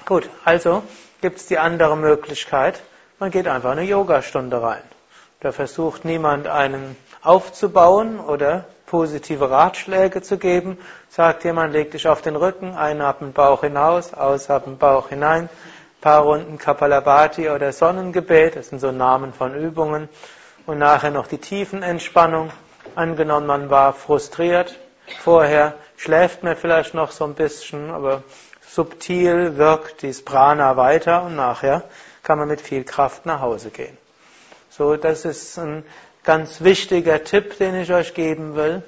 Gut, 0.05 0.29
also 0.43 0.83
gibt 1.21 1.37
es 1.37 1.47
die 1.47 1.57
andere 1.57 1.97
Möglichkeit. 1.97 2.81
Man 3.19 3.31
geht 3.31 3.47
einfach 3.47 3.71
eine 3.71 3.83
Yogastunde 3.83 4.61
rein. 4.61 4.83
Da 5.39 5.51
versucht 5.51 6.05
niemand 6.05 6.47
einen 6.47 6.95
aufzubauen 7.21 8.19
oder 8.19 8.65
positive 8.85 9.49
Ratschläge 9.49 10.21
zu 10.21 10.37
geben. 10.37 10.77
Sagt 11.09 11.43
jemand, 11.43 11.73
leg 11.73 11.91
dich 11.91 12.07
auf 12.07 12.21
den 12.21 12.35
Rücken, 12.35 12.75
ein 12.75 13.01
ab 13.01 13.19
den 13.19 13.33
Bauch 13.33 13.61
hinaus, 13.61 14.13
aus 14.13 14.49
ab 14.49 14.65
den 14.65 14.77
Bauch 14.77 15.09
hinein. 15.09 15.49
paar 16.01 16.21
Runden 16.21 16.57
Kapalabhati 16.57 17.49
oder 17.49 17.71
Sonnengebet, 17.71 18.55
das 18.55 18.69
sind 18.69 18.79
so 18.79 18.91
Namen 18.91 19.33
von 19.33 19.55
Übungen. 19.55 20.07
Und 20.65 20.77
nachher 20.77 21.11
noch 21.11 21.27
die 21.27 21.39
Tiefenentspannung. 21.39 22.51
Angenommen, 22.95 23.47
man 23.47 23.69
war 23.69 23.93
frustriert. 23.93 24.77
Vorher 25.23 25.73
schläft 25.97 26.43
man 26.43 26.55
vielleicht 26.55 26.93
noch 26.93 27.11
so 27.11 27.25
ein 27.25 27.33
bisschen, 27.33 27.91
aber 27.91 28.23
subtil 28.61 29.57
wirkt 29.57 30.01
dies 30.01 30.23
Prana 30.23 30.77
weiter 30.77 31.23
und 31.23 31.35
nachher 31.35 31.83
kann 32.23 32.39
man 32.39 32.47
mit 32.47 32.61
viel 32.61 32.83
Kraft 32.83 33.25
nach 33.25 33.41
Hause 33.41 33.69
gehen. 33.69 33.97
So, 34.69 34.97
das 34.97 35.23
ist 35.23 35.57
ein 35.57 35.85
ganz 36.25 36.61
wichtiger 36.61 37.23
Tipp, 37.23 37.57
den 37.57 37.75
ich 37.75 37.93
euch 37.93 38.13
geben 38.13 38.55
will. 38.55 38.83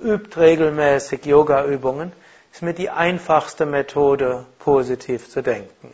Übt 0.00 0.40
regelmäßig 0.40 1.26
Yoga-Übungen. 1.26 2.12
Ist 2.52 2.62
mir 2.62 2.72
die 2.72 2.90
einfachste 2.90 3.66
Methode, 3.66 4.46
positiv 4.60 5.28
zu 5.28 5.42
denken. 5.42 5.92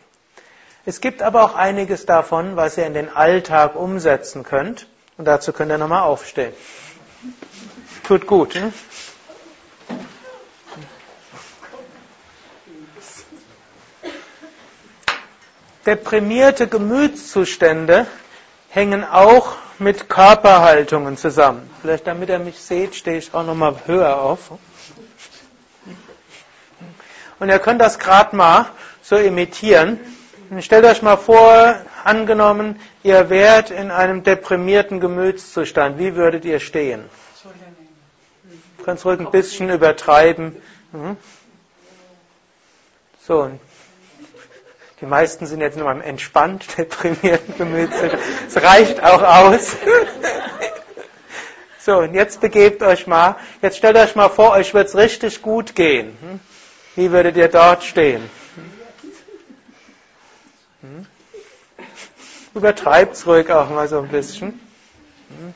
Es 0.85 1.01
gibt 1.01 1.21
aber 1.21 1.43
auch 1.43 1.55
einiges 1.55 2.05
davon, 2.05 2.55
was 2.55 2.77
ihr 2.77 2.85
in 2.85 2.93
den 2.93 3.09
Alltag 3.09 3.75
umsetzen 3.75 4.43
könnt. 4.43 4.87
Und 5.17 5.25
dazu 5.25 5.53
könnt 5.53 5.71
ihr 5.71 5.77
nochmal 5.77 6.03
aufstehen. 6.03 6.53
Tut 8.03 8.25
gut. 8.25 8.55
Hm? 8.55 8.73
Deprimierte 15.85 16.67
Gemütszustände 16.67 18.05
hängen 18.69 19.03
auch 19.03 19.55
mit 19.81 20.09
Körperhaltungen 20.09 21.17
zusammen. 21.17 21.67
Vielleicht 21.81 22.05
damit 22.05 22.29
ihr 22.29 22.37
mich 22.39 22.59
seht, 22.59 22.95
stehe 22.95 23.17
ich 23.17 23.33
auch 23.33 23.43
nochmal 23.43 23.75
höher 23.87 24.21
auf. 24.21 24.51
Und 27.39 27.49
ihr 27.49 27.57
könnt 27.57 27.81
das 27.81 27.97
gerade 27.97 28.35
mal 28.35 28.67
so 29.01 29.15
imitieren. 29.15 29.99
stellt 30.59 30.85
euch 30.85 31.01
mal 31.01 31.17
vor, 31.17 31.75
angenommen, 32.03 32.79
ihr 33.01 33.31
wärt 33.31 33.71
in 33.71 33.89
einem 33.89 34.21
deprimierten 34.21 34.99
Gemütszustand. 34.99 35.97
Wie 35.97 36.15
würdet 36.15 36.45
ihr 36.45 36.59
stehen? 36.59 37.09
Du 38.77 38.83
kannst 38.83 39.03
ruhig 39.03 39.19
ein 39.19 39.31
bisschen 39.31 39.71
übertreiben. 39.71 40.55
Mhm. 40.91 41.17
So, 43.25 43.49
die 45.01 45.07
meisten 45.07 45.47
sind 45.47 45.61
jetzt 45.61 45.77
nur 45.77 45.89
am 45.89 45.99
entspannt 46.01 46.65
deprimierten 46.77 47.57
Gemütszustand. 47.57 48.21
Es 48.47 48.61
reicht 48.61 49.03
auch 49.03 49.21
aus. 49.21 49.75
So, 51.83 51.97
und 51.97 52.13
jetzt 52.13 52.41
begebt 52.41 52.83
euch 52.83 53.07
mal, 53.07 53.37
jetzt 53.63 53.77
stellt 53.77 53.97
euch 53.97 54.15
mal 54.15 54.29
vor, 54.29 54.51
euch 54.51 54.71
wird 54.75 54.87
es 54.87 54.95
richtig 54.95 55.41
gut 55.41 55.73
gehen. 55.73 56.15
Hm? 56.21 56.39
Wie 56.95 57.11
würdet 57.11 57.35
ihr 57.37 57.47
dort 57.47 57.83
stehen? 57.83 58.29
Hm? 60.81 61.07
Übertreibt's 62.53 63.25
ruhig 63.25 63.49
auch 63.49 63.71
mal 63.71 63.87
so 63.87 63.97
ein 63.97 64.09
bisschen. 64.09 64.59
Hm? 65.29 65.55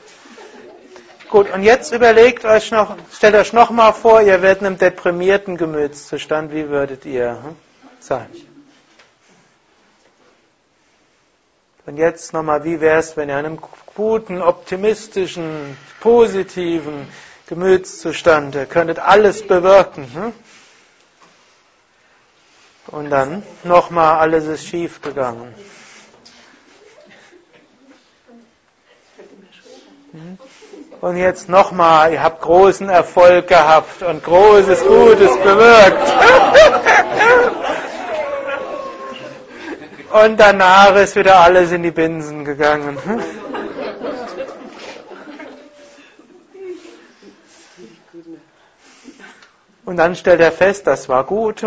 Gut, 1.30 1.52
und 1.52 1.62
jetzt 1.62 1.92
überlegt 1.92 2.44
euch 2.44 2.72
noch, 2.72 2.96
stellt 3.12 3.36
euch 3.36 3.52
noch 3.52 3.70
mal 3.70 3.92
vor, 3.92 4.20
ihr 4.20 4.42
werdet 4.42 4.62
in 4.62 4.66
einem 4.66 4.78
deprimierten 4.78 5.56
Gemütszustand, 5.56 6.52
wie 6.52 6.68
würdet 6.68 7.04
ihr 7.04 7.54
sein? 8.00 8.26
Und 11.86 11.98
jetzt 11.98 12.32
nochmal, 12.32 12.64
wie 12.64 12.80
wäre 12.80 12.98
es, 12.98 13.16
wenn 13.16 13.28
ihr 13.28 13.36
einem 13.36 13.60
guten, 13.94 14.42
optimistischen, 14.42 15.76
positiven 16.00 17.06
Gemütszustand, 17.46 18.68
könntet 18.70 18.98
alles 18.98 19.46
bewirken. 19.46 20.12
Hm? 20.12 20.32
Und 22.88 23.10
dann 23.10 23.44
nochmal, 23.62 24.18
alles 24.18 24.46
ist 24.46 24.66
schief 24.66 25.00
gegangen. 25.00 25.54
Hm? 30.10 30.38
Und 31.00 31.16
jetzt 31.18 31.48
nochmal, 31.48 32.12
ihr 32.12 32.22
habt 32.22 32.42
großen 32.42 32.88
Erfolg 32.88 33.46
gehabt 33.46 34.02
und 34.02 34.24
großes 34.24 34.82
Gutes 34.84 35.36
bewirkt. 35.36 36.14
Und 40.24 40.40
danach 40.40 40.94
ist 40.96 41.14
wieder 41.14 41.40
alles 41.40 41.72
in 41.72 41.82
die 41.82 41.90
Binsen 41.90 42.44
gegangen. 42.46 42.96
Und 49.84 49.96
dann 49.98 50.16
stellt 50.16 50.40
er 50.40 50.52
fest, 50.52 50.86
das 50.86 51.10
war 51.10 51.24
gut. 51.24 51.62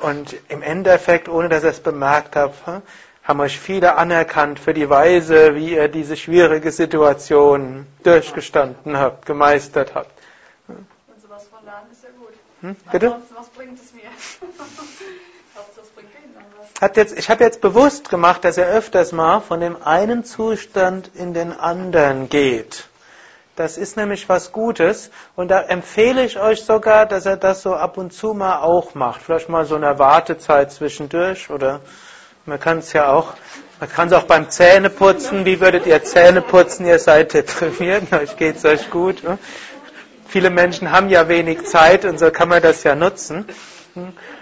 Und 0.00 0.36
im 0.48 0.62
Endeffekt, 0.62 1.28
ohne 1.28 1.48
dass 1.50 1.62
er 1.64 1.70
es 1.70 1.80
bemerkt 1.80 2.34
hat, 2.34 2.54
haben 3.22 3.40
euch 3.40 3.58
viele 3.60 3.96
anerkannt 3.96 4.58
für 4.58 4.72
die 4.72 4.88
Weise, 4.88 5.54
wie 5.54 5.74
ihr 5.74 5.88
diese 5.88 6.16
schwierige 6.16 6.72
Situation 6.72 7.86
durchgestanden 8.02 8.96
habt, 8.96 9.26
gemeistert 9.26 9.94
habt. 9.94 10.12
Und 10.68 10.86
sowas 11.20 11.46
von 11.48 11.64
lernen 11.66 11.90
ist 11.92 12.02
ja 12.02 12.08
gut. 12.18 12.32
Hm? 12.64 12.76
Bitte? 12.90 13.14
was 13.36 13.48
bringt 13.50 13.78
es 13.78 13.92
mir? 13.92 14.04
Hat 16.80 16.96
jetzt, 16.96 17.18
ich 17.18 17.28
habe 17.28 17.44
jetzt 17.44 17.60
bewusst 17.60 18.08
gemacht, 18.08 18.42
dass 18.42 18.56
er 18.56 18.68
öfters 18.68 19.12
mal 19.12 19.40
von 19.40 19.60
dem 19.60 19.82
einen 19.82 20.24
Zustand 20.24 21.10
in 21.14 21.34
den 21.34 21.52
anderen 21.52 22.30
geht. 22.30 22.88
Das 23.54 23.76
ist 23.76 23.98
nämlich 23.98 24.30
was 24.30 24.50
Gutes 24.50 25.10
und 25.36 25.48
da 25.48 25.60
empfehle 25.60 26.24
ich 26.24 26.40
euch 26.40 26.64
sogar, 26.64 27.04
dass 27.04 27.26
er 27.26 27.36
das 27.36 27.60
so 27.60 27.74
ab 27.74 27.98
und 27.98 28.14
zu 28.14 28.32
mal 28.32 28.60
auch 28.60 28.94
macht. 28.94 29.20
Vielleicht 29.20 29.50
mal 29.50 29.66
so 29.66 29.74
eine 29.76 29.98
Wartezeit 29.98 30.72
zwischendurch 30.72 31.50
oder 31.50 31.80
man 32.46 32.58
kann 32.58 32.78
es 32.78 32.94
ja 32.94 33.12
auch, 33.12 33.34
man 33.78 33.90
kann 33.90 34.08
es 34.08 34.14
auch 34.14 34.24
beim 34.24 34.48
Zähneputzen. 34.48 35.44
Wie 35.44 35.60
würdet 35.60 35.86
ihr 35.86 36.02
Zähne 36.02 36.40
putzen? 36.40 36.86
Ihr 36.86 36.98
seid 36.98 37.34
deprimiert, 37.34 38.10
euch 38.12 38.38
geht's 38.38 38.64
euch 38.64 38.90
gut. 38.90 39.22
Viele 40.34 40.50
Menschen 40.50 40.90
haben 40.90 41.10
ja 41.10 41.28
wenig 41.28 41.62
Zeit 41.62 42.04
und 42.04 42.18
so 42.18 42.28
kann 42.32 42.48
man 42.48 42.60
das 42.60 42.82
ja 42.82 42.96
nutzen. 42.96 43.46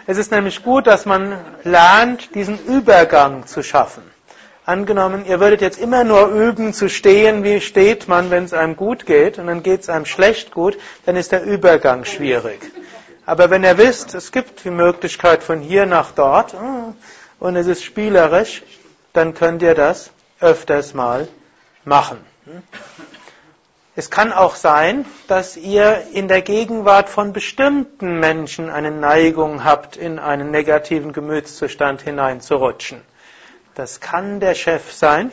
Es 0.07 0.17
ist 0.17 0.31
nämlich 0.33 0.63
gut, 0.63 0.87
dass 0.87 1.05
man 1.05 1.39
lernt, 1.65 2.35
diesen 2.35 2.59
Übergang 2.65 3.47
zu 3.47 3.63
schaffen. 3.63 4.03
Angenommen, 4.65 5.27
ihr 5.27 5.39
würdet 5.39 5.61
jetzt 5.61 5.79
immer 5.79 6.03
nur 6.03 6.29
üben 6.29 6.73
zu 6.73 6.89
stehen, 6.89 7.45
wie 7.45 7.61
steht 7.61 8.09
man, 8.09 8.31
wenn 8.31 8.45
es 8.45 8.55
einem 8.55 8.75
gut 8.75 9.05
geht, 9.05 9.39
und 9.39 9.49
dann 9.49 9.63
geht 9.63 9.83
es 9.83 9.91
einem 9.91 10.07
schlecht 10.07 10.53
gut, 10.55 10.79
dann 11.05 11.15
ist 11.15 11.31
der 11.31 11.43
Übergang 11.43 12.07
schwierig. 12.07 12.61
Aber 13.27 13.51
wenn 13.51 13.63
ihr 13.63 13.77
wisst, 13.77 14.15
es 14.15 14.33
gibt 14.33 14.65
die 14.65 14.71
Möglichkeit 14.71 15.43
von 15.43 15.61
hier 15.61 15.85
nach 15.85 16.13
dort, 16.13 16.55
ah, 16.55 16.95
und 17.39 17.55
es 17.55 17.67
ist 17.67 17.85
spielerisch, 17.85 18.63
dann 19.13 19.35
könnt 19.35 19.61
ihr 19.61 19.75
das 19.75 20.11
öfters 20.41 20.95
mal 20.95 21.29
machen. 21.85 22.17
Es 23.95 24.09
kann 24.09 24.33
auch 24.33 24.55
sein, 24.55 25.05
dass 25.29 25.59
ihr 25.59 26.07
in 26.15 26.27
der 26.27 26.41
Gegenwart 26.41 27.11
von 27.11 27.35
bestimmten 27.35 28.19
Menschen 28.21 28.71
eine 28.71 28.91
Neigung 28.91 29.65
habt, 29.65 29.99
in 29.99 30.19
einen 30.19 30.51
negativen 30.51 31.13
Gemütszustand 31.13 32.01
hineinzurutschen. 32.01 33.03
Das 33.75 34.01
kann 34.01 34.41
der 34.41 34.55
Chef 34.55 34.93
sein, 34.93 35.31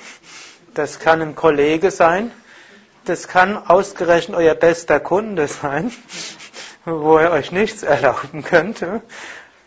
das 0.74 1.00
kann 1.00 1.22
ein 1.22 1.36
Kollege 1.36 1.90
sein, 1.90 2.32
das 3.06 3.30
kann 3.30 3.56
ausgerechnet 3.56 4.38
euer 4.38 4.56
bester 4.56 5.00
Kunde 5.00 5.48
sein, 5.48 5.94
wo 6.86 7.18
ihr 7.18 7.32
euch 7.32 7.54
nichts 7.54 7.84
erlauben 7.84 8.44
könnt. 8.44 8.86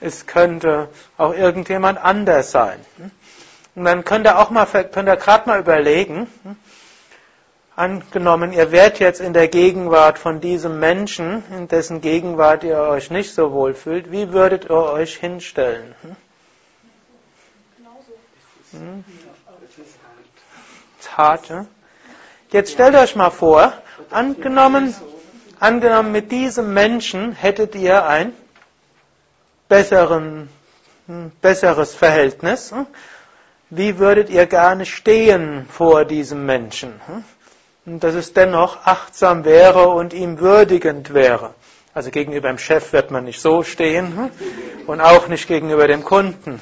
Es 0.00 0.26
könnte 0.26 0.90
auch 1.16 1.32
irgendjemand 1.32 1.98
anders 1.98 2.50
sein. 2.50 2.78
Und 3.74 3.86
dann 3.86 4.04
könnt 4.04 4.26
ihr 4.26 4.38
auch 4.38 4.50
mal, 4.50 4.66
könnt 4.66 5.08
ihr 5.08 5.16
gerade 5.16 5.48
mal 5.48 5.60
überlegen, 5.60 6.26
angenommen, 7.82 8.52
ihr 8.52 8.70
werdet 8.70 9.00
jetzt 9.00 9.20
in 9.20 9.32
der 9.32 9.48
Gegenwart 9.48 10.16
von 10.16 10.40
diesem 10.40 10.78
Menschen, 10.78 11.42
in 11.50 11.66
dessen 11.66 12.00
Gegenwart 12.00 12.62
ihr 12.62 12.78
euch 12.78 13.10
nicht 13.10 13.34
so 13.34 13.50
wohl 13.52 13.74
fühlt, 13.74 14.12
wie 14.12 14.32
würdet 14.32 14.66
ihr 14.66 14.76
euch 14.76 15.16
hinstellen? 15.16 15.94
Hm? 18.70 19.04
Hart, 21.16 21.50
ne? 21.50 21.66
Jetzt 22.52 22.72
stellt 22.72 22.94
euch 22.94 23.16
mal 23.16 23.30
vor, 23.30 23.72
angenommen, 24.10 24.94
angenommen 25.58 26.12
mit 26.12 26.30
diesem 26.30 26.72
Menschen 26.72 27.32
hättet 27.32 27.74
ihr 27.74 28.06
ein 28.06 28.32
besseren, 29.68 30.48
hm, 31.06 31.32
besseres 31.42 31.94
Verhältnis. 31.94 32.70
Hm? 32.70 32.86
Wie 33.70 33.98
würdet 33.98 34.30
ihr 34.30 34.46
gerne 34.46 34.86
stehen 34.86 35.66
vor 35.68 36.04
diesem 36.04 36.46
Menschen? 36.46 37.00
Und 37.84 38.04
dass 38.04 38.14
es 38.14 38.32
dennoch 38.32 38.84
achtsam 38.84 39.44
wäre 39.44 39.88
und 39.88 40.12
ihm 40.12 40.38
würdigend 40.38 41.14
wäre. 41.14 41.54
Also 41.94 42.10
gegenüber 42.10 42.48
dem 42.48 42.58
Chef 42.58 42.92
wird 42.92 43.10
man 43.10 43.24
nicht 43.24 43.40
so 43.40 43.62
stehen 43.64 44.30
und 44.86 45.00
auch 45.00 45.28
nicht 45.28 45.46
gegenüber 45.46 45.86
dem 45.86 46.04
Kunden. 46.04 46.60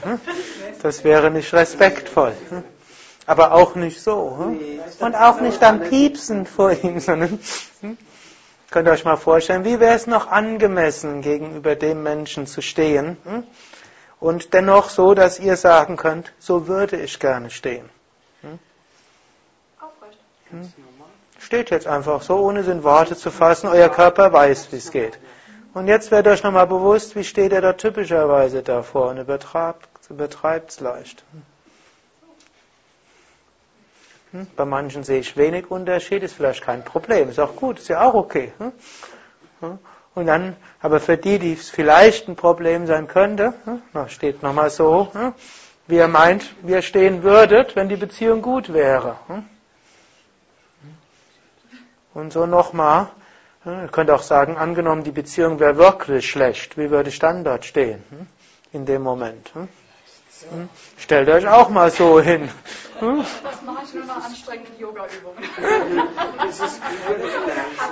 Das 0.83 1.05
wäre 1.05 1.31
nicht 1.31 1.53
respektvoll. 1.53 2.33
Aber 3.27 3.53
auch 3.53 3.75
nicht 3.75 4.03
so. 4.03 4.57
Und 4.99 5.15
auch 5.15 5.41
nicht 5.41 5.63
am 5.63 5.81
Piepsen 5.81 6.47
vor 6.47 6.73
ihm, 6.73 6.99
sondern 6.99 7.39
könnt 8.71 8.89
ihr 8.89 8.93
euch 8.93 9.05
mal 9.05 9.17
vorstellen, 9.17 9.65
wie 9.65 9.79
wäre 9.79 9.95
es 9.95 10.07
noch 10.07 10.27
angemessen, 10.29 11.23
gegenüber 11.23 11.77
dem 11.77 12.03
Menschen 12.03 12.47
zu 12.47 12.63
stehen 12.63 13.17
und 14.21 14.53
dennoch 14.53 14.91
so, 14.91 15.15
dass 15.15 15.39
ihr 15.39 15.57
sagen 15.57 15.97
könnt, 15.97 16.33
so 16.39 16.67
würde 16.67 17.01
ich 17.01 17.21
gerne 17.21 17.51
stehen. 17.51 17.89
Steht 21.41 21.71
jetzt 21.71 21.87
einfach 21.87 22.23
so, 22.23 22.37
ohne 22.37 22.61
in 22.61 22.85
Worte 22.85 23.17
zu 23.17 23.31
fassen. 23.31 23.69
Euer 23.69 23.89
Körper 23.89 24.33
weiß, 24.33 24.71
wie 24.73 24.77
es 24.77 24.91
geht. 24.91 25.19
Und 25.73 25.89
jetzt 25.89 26.11
werdet 26.11 26.35
euch 26.35 26.43
nochmal 26.43 26.67
bewusst, 26.67 27.17
wie 27.17 27.25
steht 27.25 27.53
er 27.53 27.63
da 27.63 27.73
typischerweise 27.73 28.63
davor 28.63 29.09
und 29.09 29.19
übertreibt 29.19 30.71
es 30.71 30.81
leicht. 30.81 31.25
Hm? 34.33 34.47
Bei 34.55 34.65
manchen 34.65 35.03
sehe 35.03 35.21
ich 35.21 35.37
wenig 35.37 35.71
Unterschied, 35.71 36.23
ist 36.23 36.35
vielleicht 36.35 36.63
kein 36.63 36.85
Problem, 36.85 37.31
ist 37.31 37.41
auch 37.41 37.57
gut, 37.57 37.79
ist 37.79 37.89
ja 37.89 38.03
auch 38.03 38.15
okay. 38.15 38.53
Hm? 38.59 38.73
Hm? 39.61 39.79
Und 40.15 40.27
dann, 40.27 40.57
aber 40.83 41.01
für 41.01 41.17
die, 41.17 41.39
die 41.39 41.55
es 41.55 41.71
vielleicht 41.71 42.29
ein 42.29 42.37
Problem 42.37 42.87
sein 42.87 43.07
könnte, 43.07 43.55
steht 44.09 44.43
nochmal 44.43 44.69
so, 44.69 45.11
wie 45.87 45.97
er 45.97 46.09
meint, 46.09 46.53
wie 46.63 46.73
ihr 46.73 46.83
stehen 46.83 47.23
würdet, 47.23 47.77
wenn 47.77 47.89
die 47.89 47.97
Beziehung 47.97 48.43
gut 48.43 48.73
wäre. 48.73 49.17
Und 52.13 52.33
so 52.33 52.47
nochmal, 52.47 53.09
ihr 53.65 53.89
könnt 53.93 54.11
auch 54.11 54.23
sagen, 54.23 54.57
angenommen, 54.57 55.05
die 55.05 55.13
Beziehung 55.13 55.61
wäre 55.61 55.77
wirklich 55.77 56.29
schlecht, 56.29 56.77
wie 56.77 56.91
würde 56.91 57.09
ich 57.09 57.19
dann 57.19 57.45
dort 57.45 57.65
stehen, 57.65 58.03
in 58.73 58.85
dem 58.87 59.03
Moment? 59.03 59.53
Hm? 59.55 59.69
Stellt 60.97 61.29
euch 61.29 61.47
auch 61.47 61.69
mal 61.69 61.91
so 61.91 62.21
hin. 62.21 62.49
Hm? 62.99 63.25
Das 63.43 63.63
mache 63.63 63.85
ich 63.85 63.95
nur 63.95 64.05
nach 64.07 64.25
anstrengenden 64.25 64.79
Yoga-Übungen. 64.79 65.39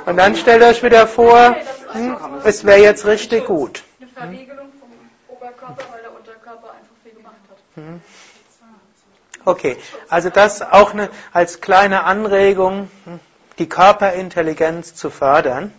Und 0.06 0.16
dann 0.16 0.34
stellt 0.36 0.62
euch 0.62 0.82
wieder 0.82 1.06
vor, 1.06 1.56
hm, 1.92 2.16
es 2.44 2.64
wäre 2.64 2.80
jetzt 2.80 3.06
richtig 3.06 3.46
gut. 3.46 3.84
Eine 4.00 4.10
Verriegelung 4.10 4.68
vom 4.80 4.90
Oberkörper, 5.28 5.84
weil 5.92 6.00
der 6.02 6.14
Unterkörper 6.14 6.70
einfach 6.70 6.94
viel 7.02 7.12
gemacht 7.12 7.36
hat. 7.48 8.00
Okay, 9.44 9.76
also 10.08 10.30
das 10.30 10.62
auch 10.62 10.92
eine, 10.92 11.10
als 11.32 11.60
kleine 11.60 12.04
Anregung, 12.04 12.90
die 13.58 13.68
Körperintelligenz 13.68 14.94
zu 14.94 15.10
fördern. 15.10 15.72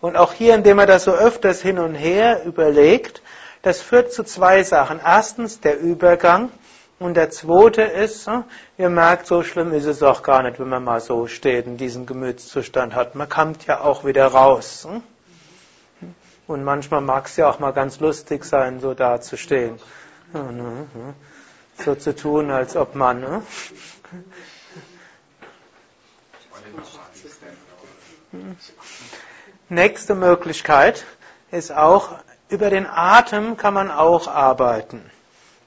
Und 0.00 0.16
auch 0.16 0.32
hier, 0.32 0.54
indem 0.54 0.76
man 0.76 0.86
das 0.86 1.04
so 1.04 1.12
öfters 1.12 1.60
hin 1.60 1.78
und 1.78 1.94
her 1.94 2.44
überlegt, 2.44 3.22
das 3.62 3.80
führt 3.80 4.12
zu 4.12 4.22
zwei 4.24 4.62
Sachen. 4.62 5.00
Erstens 5.04 5.60
der 5.60 5.78
Übergang 5.80 6.50
und 6.98 7.14
der 7.14 7.30
zweite 7.30 7.82
ist, 7.82 8.28
ihr 8.76 8.88
merkt, 8.88 9.26
so 9.26 9.42
schlimm 9.42 9.72
ist 9.72 9.86
es 9.86 10.02
auch 10.02 10.22
gar 10.22 10.42
nicht, 10.42 10.58
wenn 10.60 10.68
man 10.68 10.84
mal 10.84 11.00
so 11.00 11.26
steht 11.26 11.66
und 11.66 11.76
diesen 11.76 12.06
Gemütszustand 12.06 12.94
hat. 12.94 13.14
Man 13.14 13.28
kommt 13.28 13.66
ja 13.66 13.80
auch 13.80 14.04
wieder 14.04 14.26
raus. 14.26 14.86
Und 16.46 16.64
manchmal 16.64 17.02
mag 17.02 17.26
es 17.26 17.36
ja 17.36 17.50
auch 17.50 17.58
mal 17.58 17.72
ganz 17.72 18.00
lustig 18.00 18.44
sein, 18.44 18.80
so 18.80 18.94
da 18.94 19.20
zu 19.20 19.36
stehen. 19.36 19.78
Ne, 20.32 20.86
so 21.84 21.94
zu 21.94 22.14
tun, 22.14 22.50
als 22.50 22.76
ob 22.76 22.94
man. 22.94 23.42
Nächste 29.68 30.14
Möglichkeit 30.14 31.04
ist 31.50 31.72
auch 31.72 32.18
über 32.48 32.70
den 32.70 32.86
Atem 32.86 33.56
kann 33.56 33.74
man 33.74 33.90
auch 33.90 34.26
arbeiten. 34.26 35.10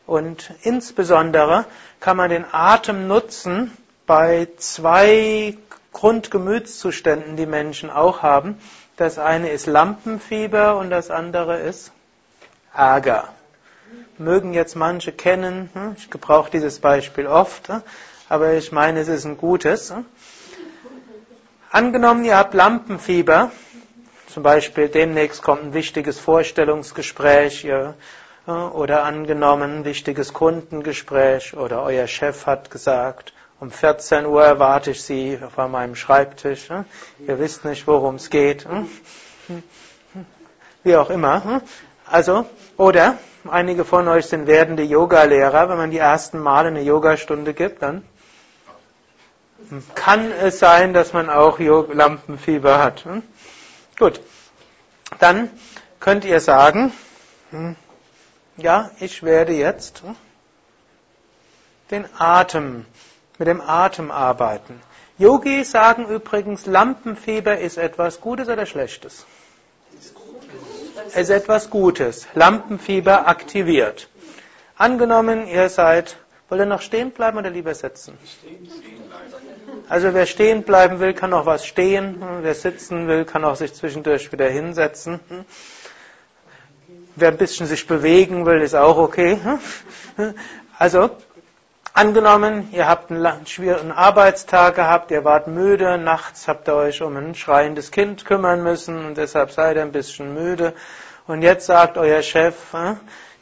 Und 0.07 0.51
insbesondere 0.63 1.65
kann 1.99 2.17
man 2.17 2.29
den 2.29 2.45
Atem 2.51 3.07
nutzen 3.07 3.75
bei 4.07 4.47
zwei 4.57 5.57
Grundgemütszuständen, 5.93 7.35
die 7.35 7.45
Menschen 7.45 7.89
auch 7.89 8.23
haben. 8.23 8.57
Das 8.97 9.19
eine 9.19 9.49
ist 9.49 9.67
Lampenfieber 9.67 10.77
und 10.77 10.89
das 10.89 11.11
andere 11.11 11.59
ist 11.59 11.91
Ärger. 12.73 13.29
Mögen 14.17 14.53
jetzt 14.53 14.75
manche 14.75 15.11
kennen, 15.11 15.69
hm, 15.73 15.95
ich 15.97 16.09
gebrauche 16.09 16.51
dieses 16.51 16.79
Beispiel 16.79 17.27
oft, 17.27 17.67
hm, 17.67 17.81
aber 18.29 18.53
ich 18.53 18.71
meine, 18.71 19.01
es 19.01 19.07
ist 19.07 19.25
ein 19.25 19.37
gutes. 19.37 19.93
Angenommen, 21.73 22.25
ihr 22.25 22.35
habt 22.35 22.53
Lampenfieber, 22.53 23.49
zum 24.27 24.43
Beispiel 24.43 24.89
demnächst 24.89 25.41
kommt 25.41 25.63
ein 25.63 25.73
wichtiges 25.73 26.19
Vorstellungsgespräch 26.19 27.63
ja, 27.63 27.93
oder 28.45 29.05
angenommen 29.05 29.77
ein 29.77 29.85
wichtiges 29.85 30.33
Kundengespräch 30.33 31.55
oder 31.55 31.81
euer 31.83 32.07
Chef 32.07 32.45
hat 32.45 32.71
gesagt, 32.71 33.31
um 33.61 33.71
14 33.71 34.25
Uhr 34.25 34.43
erwarte 34.43 34.91
ich 34.91 35.01
Sie 35.01 35.39
auf 35.41 35.55
meinem 35.69 35.95
Schreibtisch. 35.95 36.67
Ja. 36.67 36.83
Ihr 37.25 37.39
wisst 37.39 37.63
nicht, 37.63 37.87
worum 37.87 38.15
es 38.15 38.29
geht. 38.29 38.67
Wie 40.83 40.97
auch 40.97 41.09
immer. 41.09 41.61
Also, 42.05 42.47
oder 42.75 43.17
einige 43.49 43.85
von 43.85 44.09
euch 44.09 44.25
sind 44.25 44.45
werdende 44.45 44.83
Yogalehrer. 44.83 45.69
Wenn 45.69 45.77
man 45.77 45.91
die 45.91 45.99
ersten 45.99 46.39
Male 46.39 46.67
eine 46.67 46.81
Yogastunde 46.81 47.53
gibt, 47.53 47.81
dann 47.81 48.03
kann 49.95 50.31
es 50.31 50.59
sein, 50.59 50.93
dass 50.93 51.13
man 51.13 51.29
auch 51.29 51.59
Lampenfieber 51.59 52.79
hat. 52.79 53.05
Gut, 53.97 54.21
dann 55.19 55.49
könnt 55.99 56.25
ihr 56.25 56.39
sagen, 56.39 56.91
hm, 57.51 57.75
ja, 58.57 58.91
ich 58.99 59.23
werde 59.23 59.53
jetzt 59.53 60.01
hm, 60.03 60.15
den 61.91 62.05
Atem, 62.17 62.85
mit 63.37 63.47
dem 63.47 63.61
Atem 63.61 64.11
arbeiten. 64.11 64.81
Yogis 65.17 65.71
sagen 65.71 66.07
übrigens, 66.07 66.65
Lampenfieber 66.65 67.59
ist 67.59 67.77
etwas 67.77 68.21
Gutes 68.21 68.47
oder 68.47 68.65
Schlechtes? 68.65 69.25
Es 71.13 71.23
ist 71.23 71.29
etwas 71.29 71.69
Gutes. 71.69 72.27
Lampenfieber 72.33 73.27
aktiviert. 73.27 74.09
Angenommen, 74.77 75.45
ihr 75.45 75.69
seid, 75.69 76.17
wollt 76.51 76.59
ihr 76.59 76.65
noch 76.65 76.81
stehen 76.81 77.11
bleiben 77.11 77.37
oder 77.37 77.49
lieber 77.49 77.73
sitzen? 77.73 78.17
Also 79.87 80.13
wer 80.13 80.25
stehen 80.25 80.63
bleiben 80.63 80.99
will, 80.99 81.13
kann 81.13 81.33
auch 81.33 81.45
was 81.45 81.65
stehen. 81.65 82.21
Wer 82.41 82.55
sitzen 82.55 83.07
will, 83.07 83.23
kann 83.23 83.45
auch 83.45 83.55
sich 83.55 83.73
zwischendurch 83.73 84.33
wieder 84.33 84.49
hinsetzen. 84.49 85.21
Wer 87.15 87.29
ein 87.29 87.37
bisschen 87.37 87.67
sich 87.67 87.87
bewegen 87.87 88.45
will, 88.45 88.59
ist 88.59 88.75
auch 88.75 88.97
okay. 88.97 89.39
Also, 90.77 91.11
angenommen, 91.93 92.67
ihr 92.73 92.85
habt 92.85 93.11
einen 93.11 93.47
schweren 93.47 93.93
Arbeitstag 93.93 94.75
gehabt, 94.75 95.11
ihr 95.11 95.23
wart 95.23 95.47
müde, 95.47 95.97
nachts 95.97 96.49
habt 96.49 96.67
ihr 96.67 96.75
euch 96.75 97.01
um 97.01 97.15
ein 97.15 97.33
schreiendes 97.33 97.91
Kind 97.91 98.25
kümmern 98.25 98.61
müssen 98.61 99.05
und 99.05 99.17
deshalb 99.17 99.51
seid 99.51 99.77
ihr 99.77 99.83
ein 99.83 99.93
bisschen 99.93 100.33
müde. 100.33 100.73
Und 101.27 101.43
jetzt 101.43 101.67
sagt 101.67 101.97
euer 101.97 102.21
Chef, 102.23 102.55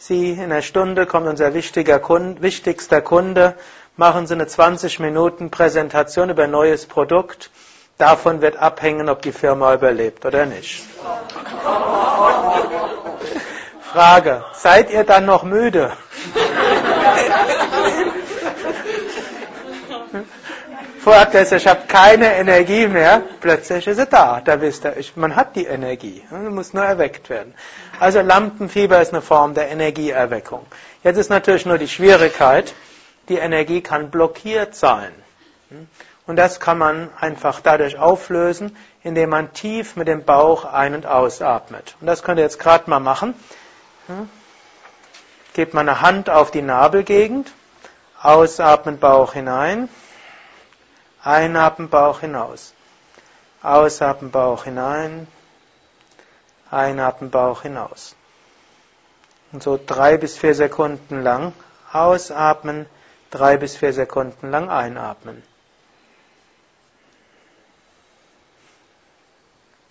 Sie, 0.02 0.32
in 0.32 0.40
einer 0.44 0.62
Stunde 0.62 1.06
kommt 1.06 1.28
unser 1.28 1.52
Kunde, 2.00 2.42
wichtigster 2.42 3.02
Kunde, 3.02 3.56
machen 3.98 4.28
Sie 4.28 4.34
eine 4.34 4.48
20 4.48 5.00
Minuten 5.02 5.52
Präsentation 5.52 6.30
über 6.30 6.46
ein 6.46 6.52
neues 6.52 6.86
Produkt. 6.86 7.52
Davon 7.98 8.42
wird 8.42 8.56
abhängen, 8.56 9.10
ob 9.10 9.22
die 9.22 9.34
Firma 9.34 9.74
überlebt 9.74 10.26
oder 10.26 10.46
nicht. 10.46 10.86
Frage, 13.92 14.46
seid 14.54 14.90
ihr 14.90 15.04
dann 15.04 15.26
noch 15.26 15.44
müde? 15.44 15.92
Vorher 21.00 21.22
habt 21.22 21.52
ich 21.52 21.68
habe 21.68 21.88
keine 21.88 22.36
Energie 22.36 22.88
mehr. 22.88 23.22
Plötzlich 23.42 23.86
ist 23.88 23.98
sie 23.98 24.06
da. 24.06 24.40
Da 24.44 24.62
wisst 24.62 24.86
ihr, 24.86 24.94
man 25.16 25.36
hat 25.36 25.58
die 25.58 25.66
Energie. 25.66 26.24
Sie 26.30 26.38
muss 26.50 26.74
nur 26.74 26.86
erweckt 26.86 27.30
werden. 27.30 27.54
Also 28.00 28.22
Lampenfieber 28.22 29.02
ist 29.02 29.14
eine 29.14 29.22
Form 29.22 29.54
der 29.54 29.70
Energieerweckung. 29.70 30.66
Jetzt 31.04 31.18
ist 31.18 31.30
natürlich 31.30 31.66
nur 31.66 31.78
die 31.78 31.88
Schwierigkeit, 31.88 32.74
die 33.28 33.38
Energie 33.38 33.82
kann 33.82 34.10
blockiert 34.10 34.74
sein. 34.74 35.12
Und 36.26 36.36
das 36.36 36.60
kann 36.60 36.78
man 36.78 37.10
einfach 37.20 37.60
dadurch 37.60 37.98
auflösen, 37.98 38.78
indem 39.04 39.32
man 39.32 39.54
tief 39.54 39.96
mit 39.96 40.08
dem 40.08 40.24
Bauch 40.24 40.66
ein- 40.66 40.96
und 40.96 41.06
ausatmet. 41.06 41.96
Und 42.00 42.08
das 42.08 42.24
könnt 42.24 42.40
ihr 42.40 42.44
jetzt 42.44 42.60
gerade 42.60 42.90
mal 42.90 43.00
machen. 43.00 43.34
Gebt 45.54 45.74
mal 45.74 45.82
eine 45.82 46.02
Hand 46.02 46.30
auf 46.30 46.52
die 46.52 46.62
Nabelgegend, 46.62 47.52
ausatmen 48.22 48.98
Bauch 48.98 49.34
hinein, 49.34 49.90
einatmen 51.22 51.90
Bauch 51.90 52.22
hinaus, 52.22 52.74
ausatmen 53.62 54.32
Bauch 54.32 54.64
hinein, 54.64 55.28
einatmen 56.72 57.32
Bauch 57.32 57.62
hinaus. 57.64 58.16
Und 59.52 59.64
so 59.64 59.80
drei 59.84 60.18
bis 60.18 60.38
vier 60.38 60.54
Sekunden 60.54 61.22
lang 61.24 61.54
ausatmen, 61.92 62.86
drei 63.32 63.58
bis 63.58 63.78
vier 63.78 63.94
Sekunden 63.94 64.52
lang 64.52 64.70
einatmen. 64.70 65.42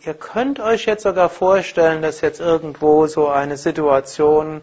Ihr 0.04 0.14
könnt 0.14 0.60
euch 0.60 0.86
jetzt 0.86 1.02
sogar 1.02 1.28
vorstellen, 1.28 2.02
dass 2.02 2.20
jetzt 2.20 2.40
irgendwo 2.40 3.08
so 3.08 3.28
eine 3.28 3.56
Situation 3.56 4.62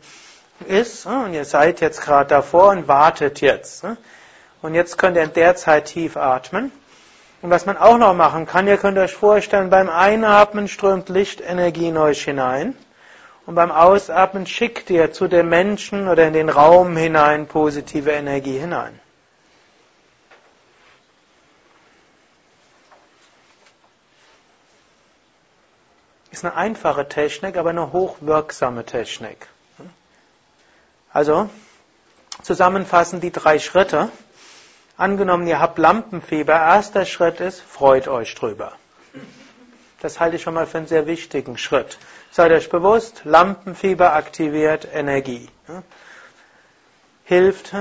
ist 0.68 1.06
und 1.06 1.34
ihr 1.34 1.44
seid 1.44 1.82
jetzt 1.82 2.02
gerade 2.02 2.30
davor 2.30 2.70
und 2.70 2.88
wartet 2.88 3.42
jetzt. 3.42 3.84
Und 4.62 4.74
jetzt 4.74 4.98
könnt 4.98 5.18
ihr 5.18 5.24
in 5.24 5.34
der 5.34 5.56
Zeit 5.58 5.86
tief 5.86 6.16
atmen. 6.16 6.72
Und 7.46 7.52
was 7.52 7.68
man 7.68 7.78
auch 7.78 8.00
noch 8.00 8.16
machen 8.16 8.48
kann, 8.48 8.66
ihr 8.66 8.78
könnt 8.78 8.98
euch 8.98 9.14
vorstellen, 9.14 9.70
beim 9.70 9.88
Einatmen 9.88 10.68
strömt 10.68 11.10
Lichtenergie 11.10 11.90
in 11.90 11.98
euch 11.98 12.24
hinein. 12.24 12.76
Und 13.46 13.54
beim 13.54 13.70
Ausatmen 13.70 14.48
schickt 14.48 14.90
ihr 14.90 15.12
zu 15.12 15.28
dem 15.28 15.48
Menschen 15.48 16.08
oder 16.08 16.26
in 16.26 16.34
den 16.34 16.50
Raum 16.50 16.98
hinein 16.98 17.46
positive 17.46 18.10
Energie 18.10 18.58
hinein. 18.58 19.00
Ist 26.32 26.44
eine 26.44 26.56
einfache 26.56 27.08
Technik, 27.08 27.58
aber 27.58 27.70
eine 27.70 27.94
hochwirksame 27.94 28.88
Technik. 28.88 29.48
Also, 31.14 31.48
zusammenfassend 32.42 33.22
die 33.22 33.32
drei 33.32 33.60
Schritte. 33.60 34.10
Angenommen, 34.98 35.46
ihr 35.46 35.60
habt 35.60 35.78
Lampenfieber, 35.78 36.54
erster 36.54 37.06
Schritt 37.06 37.42
ist, 37.42 37.62
freut 37.62 38.08
euch 38.08 38.34
drüber. 38.34 38.72
Das 40.02 40.22
halte 40.22 40.38
ich 40.38 40.44
schon 40.44 40.54
mal 40.54 40.68
für 40.68 40.78
einen 40.78 40.88
sehr 40.88 41.06
wichtigen 41.06 41.58
Schritt. 41.58 41.98
Seid 42.32 42.54
euch 42.54 42.70
bewusst, 42.70 43.22
Lampenfieber 43.26 44.14
aktiviert 44.14 44.88
Energie. 44.94 45.50
Hilft. 47.26 47.74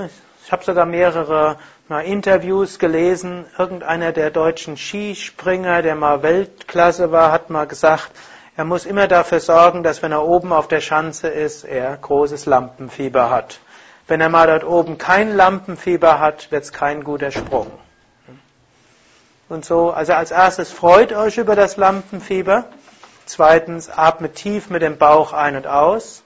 Ich 0.45 0.51
habe 0.51 0.65
sogar 0.65 0.87
mehrere 0.87 1.59
mal 1.89 2.01
Interviews 2.01 2.81
gelesen. 2.81 3.45
Irgendeiner 3.59 4.11
der 4.11 4.31
deutschen 4.31 4.77
Skispringer, 4.77 5.83
der 5.83 5.95
mal 5.95 6.23
Weltklasse 6.25 7.13
war, 7.13 7.31
hat 7.31 7.49
mal 7.49 7.67
gesagt, 7.67 8.11
er 8.57 8.65
muss 8.65 8.87
immer 8.87 9.07
dafür 9.07 9.41
sorgen, 9.41 9.85
dass 9.85 10.03
wenn 10.03 10.13
er 10.13 10.25
oben 10.25 10.53
auf 10.53 10.67
der 10.67 10.81
Schanze 10.81 11.29
ist, 11.29 11.65
er 11.65 11.97
großes 11.97 12.47
Lampenfieber 12.47 13.31
hat. 13.31 13.61
Wenn 14.07 14.21
er 14.21 14.29
mal 14.29 14.47
dort 14.47 14.65
oben 14.65 14.99
kein 14.99 15.35
Lampenfieber 15.35 16.21
hat, 16.21 16.51
wird 16.51 16.65
es 16.65 16.73
kein 16.73 17.05
guter 17.05 17.31
Sprung. 17.31 17.71
Und 19.49 19.65
so, 19.65 19.91
also 19.91 20.13
als 20.13 20.31
erstes 20.31 20.71
freut 20.71 21.13
euch 21.13 21.39
über 21.39 21.57
das 21.57 21.77
Lampenfieber. 21.77 22.65
Zweitens 23.27 23.89
atmet 23.89 24.35
tief 24.35 24.69
mit 24.69 24.83
dem 24.83 24.99
Bauch 24.99 25.33
ein 25.33 25.57
und 25.57 25.67
aus. 25.67 26.23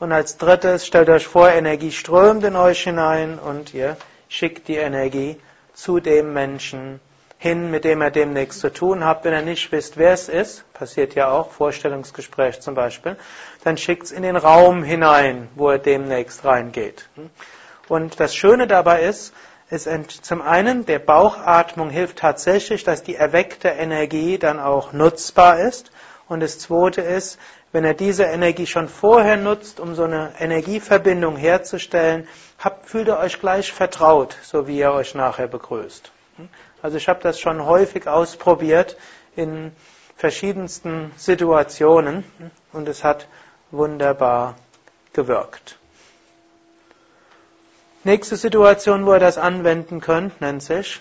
Und 0.00 0.10
als 0.10 0.36
drittes 0.36 0.86
stellt 0.86 1.08
euch 1.08 1.26
vor, 1.26 1.48
Energie 1.48 1.92
strömt 1.92 2.42
in 2.42 2.56
euch 2.56 2.82
hinein 2.82 3.38
und 3.38 3.72
ihr 3.72 3.96
schickt 4.28 4.66
die 4.66 4.76
Energie 4.76 5.38
zu 5.74 6.00
dem 6.00 6.32
Menschen, 6.32 7.00
hin, 7.42 7.72
mit 7.72 7.82
dem 7.82 8.00
er 8.00 8.12
demnächst 8.12 8.60
zu 8.60 8.72
tun 8.72 9.04
habt. 9.04 9.24
Wenn 9.24 9.34
ihr 9.34 9.42
nicht 9.42 9.72
wisst, 9.72 9.96
wer 9.96 10.12
es 10.12 10.28
ist, 10.28 10.72
passiert 10.74 11.16
ja 11.16 11.28
auch, 11.28 11.50
Vorstellungsgespräch 11.50 12.60
zum 12.60 12.76
Beispiel, 12.76 13.16
dann 13.64 13.76
schickt 13.76 14.04
es 14.04 14.12
in 14.12 14.22
den 14.22 14.36
Raum 14.36 14.84
hinein, 14.84 15.48
wo 15.56 15.68
er 15.68 15.80
demnächst 15.80 16.44
reingeht. 16.44 17.08
Und 17.88 18.20
das 18.20 18.36
Schöne 18.36 18.68
dabei 18.68 19.02
ist, 19.02 19.34
ist 19.70 19.88
zum 20.24 20.40
einen, 20.40 20.86
der 20.86 21.00
Bauchatmung 21.00 21.90
hilft 21.90 22.18
tatsächlich, 22.18 22.84
dass 22.84 23.02
die 23.02 23.16
erweckte 23.16 23.70
Energie 23.70 24.38
dann 24.38 24.60
auch 24.60 24.92
nutzbar 24.92 25.58
ist. 25.58 25.90
Und 26.28 26.40
das 26.40 26.60
zweite 26.60 27.00
ist, 27.00 27.40
wenn 27.72 27.84
er 27.84 27.94
diese 27.94 28.22
Energie 28.22 28.66
schon 28.66 28.88
vorher 28.88 29.36
nutzt, 29.36 29.80
um 29.80 29.96
so 29.96 30.04
eine 30.04 30.32
Energieverbindung 30.38 31.36
herzustellen, 31.36 32.28
habt, 32.60 32.88
fühlt 32.88 33.08
ihr 33.08 33.18
euch 33.18 33.40
gleich 33.40 33.72
vertraut, 33.72 34.36
so 34.42 34.68
wie 34.68 34.78
er 34.78 34.94
euch 34.94 35.16
nachher 35.16 35.48
begrüßt. 35.48 36.12
Also 36.82 36.96
ich 36.96 37.08
habe 37.08 37.20
das 37.20 37.38
schon 37.38 37.64
häufig 37.64 38.08
ausprobiert 38.08 38.96
in 39.36 39.72
verschiedensten 40.16 41.12
Situationen 41.16 42.24
und 42.72 42.88
es 42.88 43.04
hat 43.04 43.28
wunderbar 43.70 44.56
gewirkt. 45.12 45.78
Nächste 48.04 48.36
Situation, 48.36 49.06
wo 49.06 49.12
ihr 49.14 49.20
das 49.20 49.38
anwenden 49.38 50.00
könnt, 50.00 50.40
nennt 50.40 50.62
sich 50.62 51.00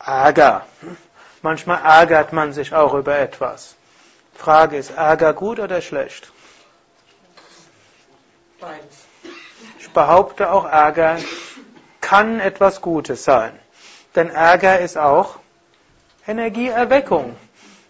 Ärger. 0.00 0.66
Manchmal 1.40 1.80
ärgert 1.84 2.32
man 2.32 2.52
sich 2.52 2.74
auch 2.74 2.94
über 2.94 3.16
etwas. 3.16 3.76
Frage 4.34 4.76
ist, 4.76 4.90
Ärger 4.90 5.32
gut 5.34 5.60
oder 5.60 5.80
schlecht? 5.80 6.32
Beides. 8.60 9.06
Ich 9.78 9.88
behaupte 9.90 10.50
auch, 10.50 10.64
Ärger 10.64 11.18
kann 12.00 12.40
etwas 12.40 12.80
Gutes 12.80 13.24
sein. 13.24 13.58
Denn 14.16 14.30
Ärger 14.30 14.80
ist 14.80 14.96
auch 14.96 15.38
Energieerweckung. 16.26 17.36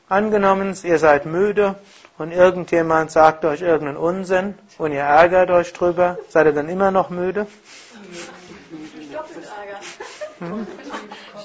Angenommen, 0.08 0.76
ihr 0.82 0.98
seid 0.98 1.24
müde 1.24 1.76
und 2.18 2.32
irgendjemand 2.32 3.10
sagt 3.12 3.44
euch 3.44 3.62
irgendeinen 3.62 3.96
Unsinn 3.96 4.58
und 4.78 4.92
ihr 4.92 5.00
ärgert 5.00 5.50
euch 5.50 5.72
drüber, 5.72 6.18
seid 6.28 6.46
ihr 6.46 6.52
dann 6.52 6.68
immer 6.68 6.90
noch 6.90 7.10
müde? 7.10 7.46
Doppelärger. 9.12 9.80
Hm? 10.40 10.66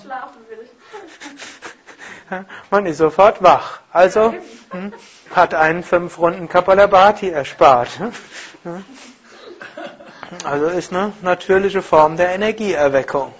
Schlafen 0.01 0.41
will 0.49 0.59
ich. 0.63 0.71
Man 2.69 2.85
ist 2.85 2.97
sofort 2.97 3.43
wach. 3.43 3.81
Also 3.91 4.33
hm, 4.71 4.93
hat 5.35 5.53
einen 5.53 5.83
fünf 5.83 6.17
Runden 6.17 6.49
Kapalabhati 6.49 7.29
erspart. 7.29 7.99
Hm? 8.63 8.85
Also 10.43 10.67
ist 10.67 10.91
eine 10.93 11.13
natürliche 11.21 11.81
Form 11.81 12.17
der 12.17 12.33
Energieerweckung. 12.33 13.33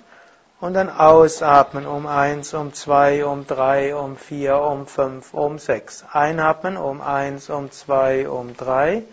Und 0.62 0.76
dann 0.76 0.90
ausatmen 0.90 1.86
um 1.86 2.08
eins, 2.08 2.54
um 2.54 2.74
zwei, 2.74 3.26
um 3.26 3.46
drei, 3.46 3.94
um 3.94 4.16
vier, 4.16 4.62
um 4.62 4.88
fünf, 4.88 5.34
um 5.34 5.60
sechs. 5.60 6.06
Einatmen 6.10 6.78
um 6.78 7.02
eins, 7.02 7.50
um 7.50 7.70
zwei, 7.70 8.30
um 8.30 8.56
drei. 8.56 9.04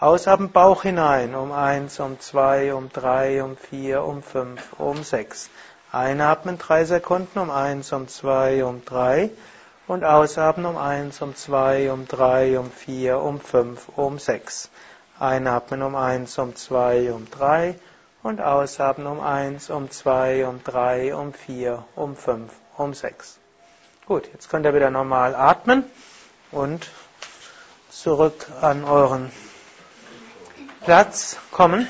Ausatmen 0.00 0.50
Bauch 0.50 0.82
hinein 0.82 1.36
um 1.36 1.52
eins, 1.52 2.00
um 2.00 2.18
zwei, 2.18 2.74
um 2.74 2.90
drei, 2.92 3.44
um 3.44 3.56
vier, 3.56 4.02
um 4.02 4.24
fünf, 4.24 4.72
um 4.78 5.04
sechs. 5.04 5.50
Einatmen 5.92 6.58
drei 6.58 6.84
Sekunden 6.84 7.38
um 7.38 7.48
eins, 7.48 7.92
um 7.92 8.08
zwei, 8.08 8.64
um 8.64 8.84
drei. 8.84 9.30
Und 9.86 10.02
ausatmen 10.02 10.66
um 10.66 10.76
eins, 10.76 11.22
um 11.22 11.36
zwei, 11.36 11.92
um 11.92 12.08
drei, 12.08 12.58
um 12.58 12.72
vier, 12.72 13.20
um 13.20 13.38
fünf, 13.38 13.88
um 13.94 14.18
sechs. 14.18 14.68
Einatmen 15.20 15.80
um 15.82 15.94
eins, 15.94 16.36
um 16.38 16.56
zwei, 16.56 17.12
um 17.12 17.30
drei 17.30 17.76
und 18.24 18.40
ausatmen 18.40 19.06
um 19.06 19.20
eins, 19.20 19.70
um 19.70 19.90
zwei, 19.92 20.44
um 20.44 20.64
drei, 20.64 21.14
um 21.14 21.32
vier, 21.32 21.84
um 21.94 22.16
fünf, 22.16 22.52
um 22.76 22.94
sechs. 22.94 23.38
Gut, 24.06 24.28
jetzt 24.32 24.50
könnt 24.50 24.66
ihr 24.66 24.74
wieder 24.74 24.90
normal 24.90 25.36
atmen 25.36 25.84
und 26.50 26.90
zurück 27.90 28.50
an 28.60 28.82
euren 28.82 29.30
Platz 30.84 31.38
kommen. 31.50 31.88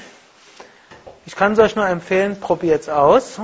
Ich 1.27 1.35
kann 1.37 1.53
es 1.53 1.59
euch 1.59 1.75
nur 1.75 1.87
empfehlen, 1.87 2.39
probiert 2.39 2.83
es 2.83 2.89
aus. 2.89 3.41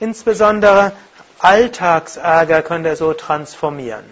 Insbesondere 0.00 0.92
Alltagsärger 1.38 2.62
könnt 2.62 2.84
ihr 2.84 2.96
so 2.96 3.12
transformieren. 3.12 4.04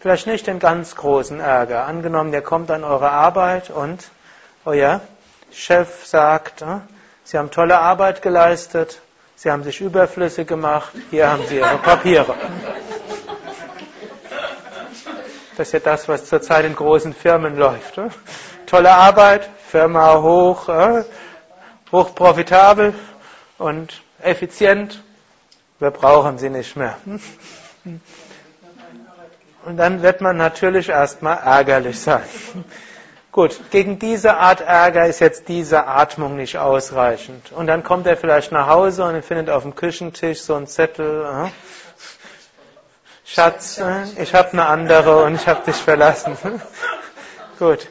Vielleicht 0.00 0.26
nicht 0.26 0.46
den 0.46 0.58
ganz 0.58 0.94
großen 0.96 1.40
Ärger. 1.40 1.86
Angenommen, 1.86 2.32
ihr 2.32 2.42
kommt 2.42 2.70
an 2.70 2.84
eure 2.84 3.10
Arbeit 3.10 3.70
und 3.70 4.10
euer 4.64 5.00
Chef 5.52 6.04
sagt, 6.06 6.64
Sie 7.24 7.38
haben 7.38 7.50
tolle 7.50 7.78
Arbeit 7.78 8.22
geleistet, 8.22 9.00
Sie 9.36 9.50
haben 9.50 9.62
sich 9.62 9.80
überflüssig 9.80 10.46
gemacht, 10.46 10.92
hier 11.10 11.30
haben 11.30 11.46
Sie 11.46 11.56
Ihre 11.56 11.78
Papiere. 11.78 12.34
Das 15.56 15.68
ist 15.68 15.72
ja 15.72 15.80
das, 15.80 16.08
was 16.08 16.26
zurzeit 16.26 16.64
in 16.64 16.74
großen 16.74 17.14
Firmen 17.14 17.56
läuft. 17.56 18.00
Tolle 18.70 18.94
Arbeit, 18.94 19.50
Firma 19.66 20.22
hoch, 20.22 20.68
hoch 21.90 22.14
profitabel 22.14 22.94
und 23.58 24.00
effizient. 24.22 25.02
Wir 25.80 25.90
brauchen 25.90 26.38
sie 26.38 26.50
nicht 26.50 26.76
mehr. 26.76 26.96
Und 29.64 29.76
dann 29.76 30.02
wird 30.02 30.20
man 30.20 30.36
natürlich 30.36 30.88
erstmal 30.88 31.38
ärgerlich 31.38 31.98
sein. 32.00 32.22
Gut, 33.32 33.60
gegen 33.70 33.98
diese 33.98 34.36
Art 34.36 34.60
Ärger 34.60 35.06
ist 35.06 35.18
jetzt 35.18 35.48
diese 35.48 35.88
Atmung 35.88 36.36
nicht 36.36 36.56
ausreichend. 36.58 37.50
Und 37.52 37.66
dann 37.66 37.82
kommt 37.82 38.06
er 38.06 38.16
vielleicht 38.16 38.52
nach 38.52 38.68
Hause 38.68 39.04
und 39.04 39.24
findet 39.24 39.50
auf 39.50 39.62
dem 39.62 39.74
Küchentisch 39.74 40.42
so 40.42 40.54
einen 40.54 40.68
Zettel. 40.68 41.24
Äh, 41.24 41.50
Schatz, 43.24 43.78
äh, 43.78 44.04
ich 44.20 44.34
habe 44.34 44.52
eine 44.52 44.66
andere 44.66 45.24
und 45.24 45.34
ich 45.34 45.48
habe 45.48 45.64
dich 45.64 45.76
verlassen. 45.76 46.36
Gut. 47.58 47.88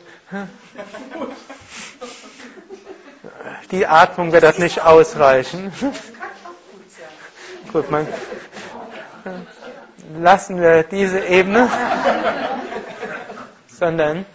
Die 3.72 3.86
Atmung 3.86 4.32
wird 4.32 4.44
das 4.44 4.58
nicht 4.58 4.82
ausreichen. 4.82 5.72
Gut, 7.72 7.92
man, 7.92 8.08
lassen 10.20 10.60
wir 10.60 10.84
diese 10.84 11.20
Ebene, 11.20 11.70
sondern 13.68 14.26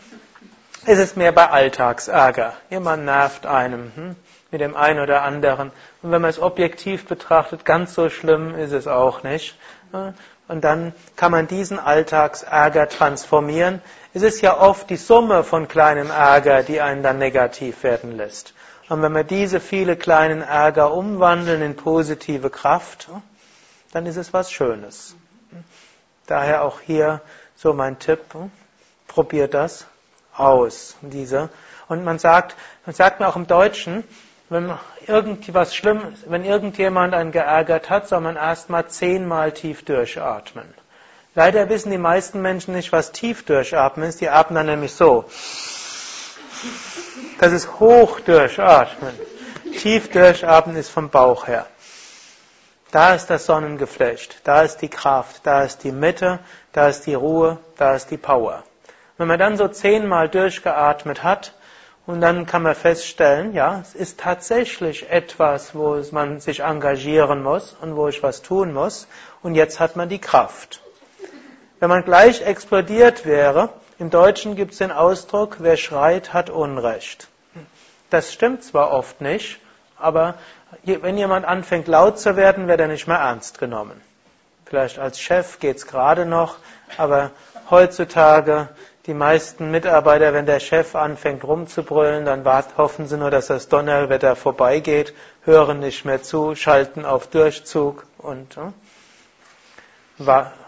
ist 0.87 0.99
es 0.99 1.17
mehr 1.17 1.33
bei 1.33 1.49
Alltagsärger. 1.51 2.53
Jemand 2.71 3.05
nervt 3.05 3.47
einem 3.47 3.93
hm, 3.95 4.17
mit 4.51 4.61
dem 4.61 4.77
einen 4.77 5.01
oder 5.01 5.23
anderen. 5.23 5.73
Und 6.03 6.13
wenn 6.13 6.21
man 6.23 6.31
es 6.31 6.39
objektiv 6.39 7.07
betrachtet, 7.07 7.65
ganz 7.65 7.95
so 7.95 8.11
schlimm 8.11 8.55
ist 8.55 8.73
es 8.73 8.87
auch 8.87 9.23
nicht. 9.23 9.59
Und 10.47 10.63
dann 10.63 10.93
kann 11.17 11.33
man 11.33 11.47
diesen 11.47 11.79
Alltagsärger 11.79 12.89
transformieren. 12.89 13.81
Es 14.13 14.23
ist 14.23 14.43
ja 14.43 14.61
oft 14.61 14.91
die 14.91 14.97
Summe 14.97 15.43
von 15.43 15.69
kleinem 15.69 16.11
Ärger, 16.11 16.63
die 16.63 16.81
einen 16.81 17.03
dann 17.03 17.19
negativ 17.19 17.83
werden 17.83 18.17
lässt. 18.17 18.53
Und 18.89 19.01
wenn 19.01 19.15
wir 19.15 19.25
diese 19.25 19.61
viele 19.61 19.97
kleinen 19.97 20.43
Ärger 20.43 20.93
umwandeln 20.93 21.63
in 21.63 21.77
positive 21.77 22.51
Kraft, 22.51 23.09
dann 23.93 24.05
ist 24.05 24.17
es 24.17 24.35
was 24.35 24.53
Schönes. 24.53 25.17
Daher 26.27 26.63
auch 26.63 26.81
hier 26.81 27.23
so 27.57 27.73
mein 27.73 27.99
Tipp, 27.99 28.21
probiert 29.09 29.55
das 29.55 29.87
aus. 30.37 30.97
Diese. 31.01 31.49
Und 31.89 32.05
man 32.05 32.19
sagt, 32.19 32.57
man 32.85 32.95
sagt 32.95 33.21
mir 33.21 33.29
auch 33.29 33.37
im 33.37 33.47
Deutschen, 33.47 34.05
wenn 34.55 34.73
irgendwas 35.09 35.75
schlimm, 35.75 36.15
wenn 36.27 36.45
irgendjemand 36.45 37.13
einen 37.13 37.33
geärgert 37.33 37.91
hat, 37.91 38.07
soll 38.07 38.21
man 38.21 38.37
erstmal 38.37 38.87
zehnmal 38.87 39.51
tief 39.51 39.85
durchatmen. 39.85 40.73
Leider 41.35 41.69
wissen 41.69 41.91
die 41.91 41.99
meisten 41.99 42.41
Menschen 42.41 42.73
nicht, 42.73 42.93
was 42.93 43.11
tief 43.11 43.45
durchatmen 43.45 44.09
ist. 44.09 44.21
Die 44.21 44.29
atmen 44.29 44.55
dann 44.55 44.67
nämlich 44.67 44.95
so. 44.95 45.25
Das 47.41 47.53
ist 47.53 47.81
hoch 47.81 48.21
durchatmen. 48.21 49.13
Tief 49.77 50.13
durchatmen 50.13 50.77
ist 50.77 50.91
vom 50.91 51.11
Bauch 51.11 51.49
her. 51.49 51.67
Da 52.93 53.13
ist 53.13 53.27
das 53.27 53.47
Sonnengeflecht, 53.47 54.43
da 54.45 54.63
ist 54.63 54.77
die 54.77 54.89
Kraft, 54.89 55.41
da 55.43 55.65
ist 55.65 55.83
die 55.83 55.91
Mitte, 55.91 56.39
da 56.73 56.87
ist 56.87 57.09
die 57.09 57.15
Ruhe, 57.15 57.59
da 57.77 57.97
ist 57.97 58.13
die 58.13 58.19
Power. 58.19 58.63
Wenn 59.19 59.27
man 59.27 59.41
dann 59.41 59.57
so 59.57 59.67
zehnmal 59.67 60.29
durchgeatmet 60.29 61.25
hat, 61.25 61.55
und 62.07 62.21
dann 62.21 62.45
kann 62.45 62.63
man 62.63 62.75
feststellen, 62.75 63.55
ja, 63.55 63.81
es 63.81 63.95
ist 63.95 64.21
tatsächlich 64.21 65.11
etwas, 65.11 65.75
wo 65.75 66.03
man 66.13 66.39
sich 66.39 66.61
engagieren 66.61 67.43
muss 67.43 67.75
und 67.81 67.97
wo 67.97 68.09
ich 68.09 68.23
was 68.23 68.43
tun 68.43 68.75
muss. 68.75 69.09
Und 69.43 69.55
jetzt 69.55 69.81
hat 69.81 69.97
man 69.97 70.11
die 70.11 70.21
Kraft. 70.21 70.83
Wenn 71.81 71.89
man 71.89 72.05
gleich 72.05 72.43
explodiert 72.43 73.25
wäre, 73.25 73.71
im 73.99 74.11
Deutschen 74.11 74.55
gibt 74.55 74.73
es 74.73 74.79
den 74.79 74.93
Ausdruck, 74.93 75.57
wer 75.61 75.77
schreit, 75.77 76.35
hat 76.35 76.51
Unrecht. 76.51 77.29
Das 78.11 78.33
stimmt 78.33 78.65
zwar 78.65 78.91
oft 78.91 79.21
nicht, 79.21 79.61
aber 79.99 80.35
wenn 80.83 81.17
jemand 81.17 81.47
anfängt 81.47 81.89
laut 81.89 82.19
zu 82.19 82.37
werden, 82.37 82.69
wird 82.69 82.81
er 82.81 82.89
nicht 82.89 83.07
mehr 83.07 83.19
ernst 83.19 83.59
genommen. 83.59 83.99
Vielleicht 84.67 84.99
als 84.99 85.21
Chef 85.21 85.59
geht 85.59 85.77
es 85.77 85.87
gerade 85.87 86.27
noch, 86.27 86.57
aber 86.97 87.31
heutzutage 87.71 88.69
die 89.07 89.15
meisten 89.15 89.71
Mitarbeiter, 89.71 90.33
wenn 90.33 90.47
der 90.47 90.61
Chef 90.61 90.95
anfängt 90.95 91.45
rumzubrüllen, 91.45 92.25
dann 92.25 92.45
hoffen 92.79 93.07
sie 93.07 93.19
nur, 93.19 93.31
dass 93.31 93.49
das 93.49 93.69
Donnerwetter 93.69 94.35
vorbeigeht, 94.35 95.13
hören 95.43 95.81
nicht 95.81 96.05
mehr 96.07 96.23
zu, 96.23 96.55
schalten 96.55 97.05
auf 97.05 97.27
Durchzug 97.27 98.07
und 98.19 98.57
äh, 98.57 98.71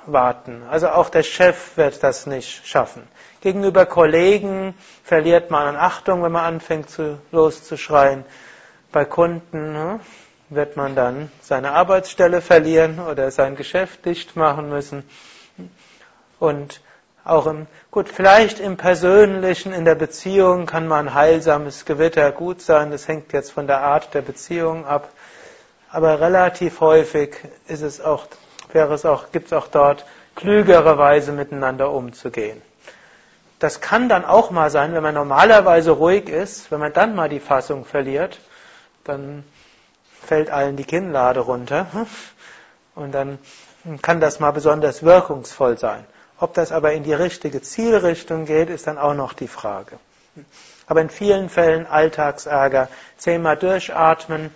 warten. 0.07 0.63
Also 0.69 0.89
auch 0.91 1.09
der 1.09 1.23
Chef 1.23 1.77
wird 1.79 2.03
das 2.03 2.27
nicht 2.27 2.67
schaffen. 2.67 3.03
Gegenüber 3.41 3.87
Kollegen 3.87 4.75
verliert 5.03 5.51
man 5.51 5.69
an 5.69 5.77
Achtung, 5.77 6.23
wenn 6.23 6.33
man 6.33 6.45
anfängt 6.45 6.91
zu, 6.91 7.19
loszuschreien. 7.33 8.25
Bei 8.93 9.07
Kunden 9.07 9.75
äh, 9.75 9.99
wird 10.51 10.77
man 10.77 10.95
dann 10.95 11.31
seine 11.41 11.73
Arbeitsstelle 11.73 12.43
verlieren 12.43 12.99
oder 13.01 13.31
sein 13.31 13.57
Geschäft 13.57 14.05
dicht 14.05 14.37
machen 14.37 14.69
müssen. 14.69 15.09
Und 16.39 16.83
auch 17.27 17.47
im, 17.47 17.67
gut, 17.91 18.09
vielleicht 18.09 18.61
im 18.61 18.77
Persönlichen, 18.77 19.73
in 19.73 19.85
der 19.85 19.97
Beziehung 19.97 20.67
kann 20.67 20.87
man 20.87 21.13
heilsames 21.13 21.85
Gewitter 21.85 22.31
gut 22.31 22.63
sein. 22.63 22.91
Das 22.91 23.09
hängt 23.09 23.33
jetzt 23.33 23.53
von 23.53 23.67
der 23.67 23.81
Art 23.81 24.15
der 24.15 24.23
Beziehung 24.23 24.87
ab. 24.87 25.09
Aber 25.91 26.21
relativ 26.21 26.81
häufig 26.81 27.37
ist 27.67 27.83
es 27.83 28.01
auch, 28.01 28.27
wäre 28.73 28.95
es 28.95 29.05
auch, 29.05 29.33
gibt 29.33 29.47
es 29.47 29.53
auch 29.53 29.67
dort 29.67 30.05
klügere 30.37 30.99
Weise 30.99 31.33
miteinander 31.33 31.91
umzugehen. 31.91 32.63
Das 33.59 33.81
kann 33.81 34.09
dann 34.09 34.25
auch 34.25 34.51
mal 34.51 34.71
sein, 34.71 34.93
wenn 34.95 35.03
man 35.03 35.15
normalerweise 35.15 35.93
ruhig 35.93 36.29
ist, 36.29 36.71
wenn 36.71 36.79
man 36.79 36.93
dann 36.93 37.15
mal 37.15 37.29
die 37.29 37.41
Fassung 37.41 37.87
verliert, 37.87 38.39
dann 39.05 39.45
fällt 40.23 40.51
allen 40.51 40.77
die 40.77 40.85
Kinnlade 40.85 41.41
runter 41.41 41.87
und 42.95 43.13
dann 43.13 43.39
kann 44.03 44.21
das 44.21 44.41
mal 44.41 44.51
besonders 44.51 45.03
wirkungsvoll 45.03 45.79
sein. 45.79 46.05
Ob 46.39 46.55
das 46.55 46.73
aber 46.73 46.93
in 46.93 47.03
die 47.03 47.15
richtige 47.15 47.63
Zielrichtung 47.63 48.45
geht, 48.45 48.69
ist 48.71 48.87
dann 48.87 48.99
auch 48.99 49.15
noch 49.15 49.33
die 49.33 49.49
Frage. 49.49 49.99
Aber 50.87 51.01
in 51.01 51.11
vielen 51.11 51.49
Fällen 51.49 51.87
Alltagsärger, 51.87 52.89
zehnmal 53.17 53.57
durchatmen, 53.57 54.51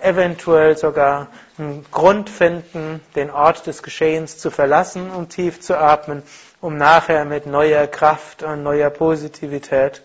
eventuell 0.00 0.76
sogar 0.76 1.28
einen 1.58 1.84
Grund 1.90 2.30
finden, 2.30 3.00
den 3.14 3.30
Ort 3.30 3.66
des 3.66 3.82
Geschehens 3.82 4.38
zu 4.38 4.50
verlassen, 4.50 5.10
um 5.10 5.28
tief 5.28 5.60
zu 5.60 5.78
atmen, 5.78 6.22
um 6.60 6.76
nachher 6.76 7.24
mit 7.24 7.46
neuer 7.46 7.86
Kraft 7.86 8.42
und 8.42 8.62
neuer 8.62 8.90
Positivität 8.90 10.02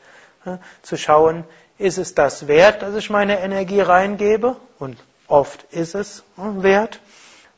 zu 0.81 0.97
schauen, 0.97 1.43
ist 1.77 1.97
es 1.97 2.15
das 2.15 2.47
wert, 2.47 2.81
dass 2.81 2.95
ich 2.95 3.09
meine 3.09 3.39
Energie 3.39 3.81
reingebe? 3.81 4.55
Und 4.79 4.97
oft 5.27 5.63
ist 5.71 5.95
es 5.95 6.23
wert. 6.35 6.99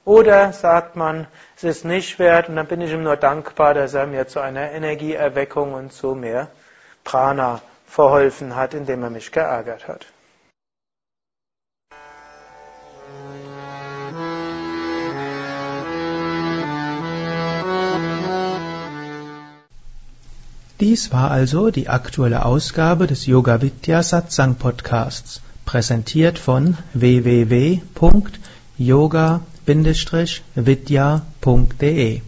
Oder 0.10 0.54
sagt 0.54 0.96
man, 0.96 1.28
es 1.56 1.64
ist 1.64 1.86
nicht 1.86 2.18
wert 2.18 2.50
und 2.50 2.56
dann 2.56 2.66
bin 2.66 2.82
ich 2.82 2.92
ihm 2.92 3.04
nur 3.04 3.16
dankbar, 3.16 3.76
dass 3.76 3.94
er 3.94 4.08
mir 4.08 4.28
zu 4.28 4.40
einer 4.40 4.72
Energieerweckung 4.72 5.76
und 5.76 5.94
zu 5.94 6.16
mehr 6.16 6.48
Prana 7.04 7.62
verholfen 7.86 8.56
hat, 8.56 8.74
indem 8.74 9.04
er 9.04 9.12
mich 9.12 9.32
geärgert 9.32 9.88
hat. 9.88 10.08
Dies 20.80 21.14
war 21.14 21.30
also 21.30 21.70
die 21.70 21.88
aktuelle 21.88 22.46
Ausgabe 22.46 23.06
des 23.06 23.28
Yoga 23.28 23.62
Vidya 23.62 24.02
Satsang 24.02 24.56
Podcasts, 24.56 25.42
präsentiert 25.66 26.40
von 26.40 26.80
www.yoga-vidya.de. 29.70 32.22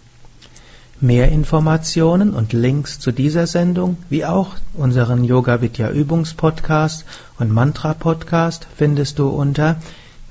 Mehr 1.01 1.31
Informationen 1.31 2.33
und 2.35 2.53
Links 2.53 2.99
zu 2.99 3.11
dieser 3.11 3.47
Sendung, 3.47 3.97
wie 4.09 4.25
auch 4.25 4.51
unseren 4.75 5.23
Yoga 5.23 5.59
Vidya 5.61 5.89
Übungspodcast 5.89 7.03
und 7.39 7.51
Mantra 7.51 7.95
Podcast 7.95 8.67
findest 8.75 9.17
du 9.17 9.29
unter 9.29 9.81